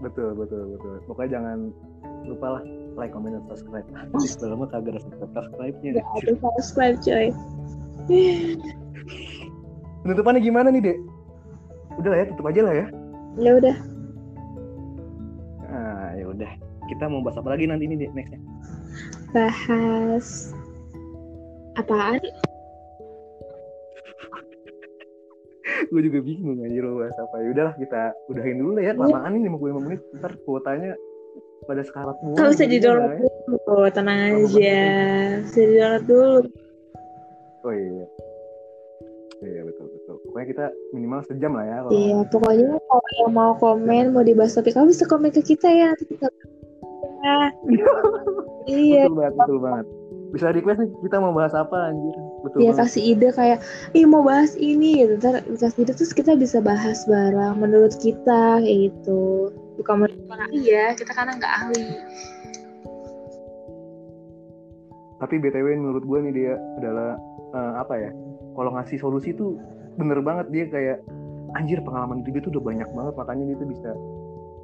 [0.02, 0.98] betul betul betul.
[1.06, 1.70] Pokoknya jangan
[2.26, 2.62] lupa lah
[2.98, 3.86] like comment dan subscribe.
[4.26, 7.26] Sebelum lama kagak ada subscribe nya ya, ada subscribe coy.
[10.02, 10.98] Penutupannya gimana nih dek?
[12.02, 12.86] Udah lah ya tutup aja lah ya.
[13.38, 13.76] Ya udah.
[15.70, 16.50] Ah ya udah.
[16.90, 18.10] Kita mau bahas apa lagi nanti ini dek?
[18.14, 18.42] Nextnya
[19.32, 20.54] bahas
[21.76, 22.18] apaan?
[25.92, 27.36] gue juga bingung aja lo bahas apa.
[27.44, 28.02] Ya udahlah kita
[28.32, 28.92] udahin dulu lah ya.
[28.96, 30.00] Kelamaan ini 55 menit.
[30.16, 30.92] Ntar kuotanya
[31.68, 34.80] pada sekarat mulu kalau bisa di download dulu tenang aja.
[35.44, 36.40] bisa di download dulu.
[37.68, 38.06] Oh iya
[39.44, 39.60] iya.
[39.68, 40.16] Betul betul.
[40.24, 40.64] Pokoknya kita
[40.96, 44.90] minimal sejam lah ya kalau iya pokoknya kalau yang mau komen mau dibahas topik kamu
[44.90, 46.26] bisa komen ke kita ya kita
[48.68, 49.04] iya.
[49.06, 49.86] Betul banget betul banget.
[50.28, 52.16] Bisa request nih kita mau bahas apa anjir?
[52.44, 53.58] Betul Iya kasih ide kayak
[53.96, 55.16] ih mau bahas ini gitu.
[55.18, 59.50] Ntar kasih ide terus kita bisa bahas bareng menurut kita kayak gitu.
[59.80, 61.88] Bukan menurut ahli ya kita karena nggak ahli.
[65.18, 67.18] Tapi btw menurut gue nih dia adalah
[67.56, 68.10] eh, apa ya
[68.54, 69.56] kalau ngasih solusi tuh
[69.96, 70.46] bener banget.
[70.52, 70.98] Dia kayak
[71.56, 73.90] anjir pengalaman dia tuh udah banyak banget makanya dia tuh bisa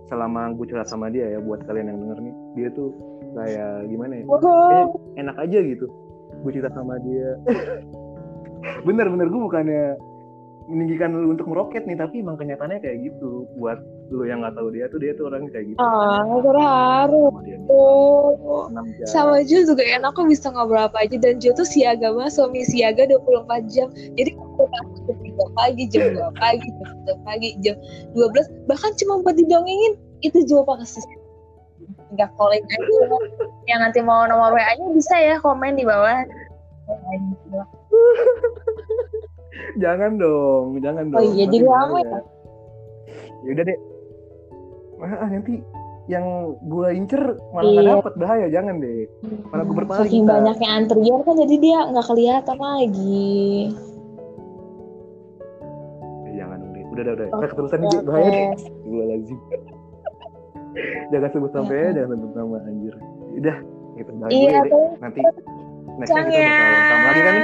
[0.08, 2.34] selama gue curhat sama dia ya buat kalian yang denger nih.
[2.56, 2.88] Dia tuh
[3.34, 4.24] kayak gimana ya?
[4.28, 4.88] Kayak
[5.20, 5.86] enak aja gitu.
[6.44, 7.30] Gue cerita sama dia.
[8.84, 9.84] Bener bener gue bukannya
[10.64, 13.48] meninggikan lu untuk meroket nih tapi emang kenyataannya kayak gitu.
[13.60, 13.80] Buat
[14.12, 17.32] lu yang nggak tahu dia tuh dia tuh orang kayak gitu Ah, terharu.
[17.72, 18.68] Oh.
[19.08, 22.68] Sama Jul juga enak kok bisa ngobrol apa aja dan Jul tuh siaga banget suami
[22.68, 23.88] siaga 24 jam.
[24.14, 24.68] Jadi aku
[25.08, 27.76] jam 3 pagi, jam 2 pagi, jam 3 pagi, jam
[28.12, 31.16] 12 bahkan cuma buat didongengin itu Jul pakai sistem.
[32.12, 32.96] Enggak calling aja.
[33.66, 36.20] Yang nanti mau nomor WA-nya bisa ya komen di bawah.
[39.82, 42.18] jangan dong jangan Oh dong iya, Nanti jadi lama ya?
[43.44, 43.78] ya udah deh
[44.96, 45.54] ah, nanti
[46.04, 46.24] yang
[46.60, 47.90] gue incer malah Iya.
[47.96, 49.08] dapet bahaya jangan deh
[49.46, 53.32] Mana gue berpaling, Saking banyaknya antrian kan jadi dia nggak kelihatan lagi.
[56.24, 58.02] Eh, jangan dong deh udah udah udah keterusan nih Dek.
[58.04, 58.46] bahaya deh
[58.86, 59.38] gue lazim
[61.08, 61.88] jangan sebut sampai Ya.
[61.94, 62.94] jangan sebut nama anjir
[63.34, 63.56] udah
[63.94, 65.20] gitu bahaya Iya, deh tapi nanti
[65.96, 66.50] next kita ya.
[66.50, 67.36] bakal rekam lagi kan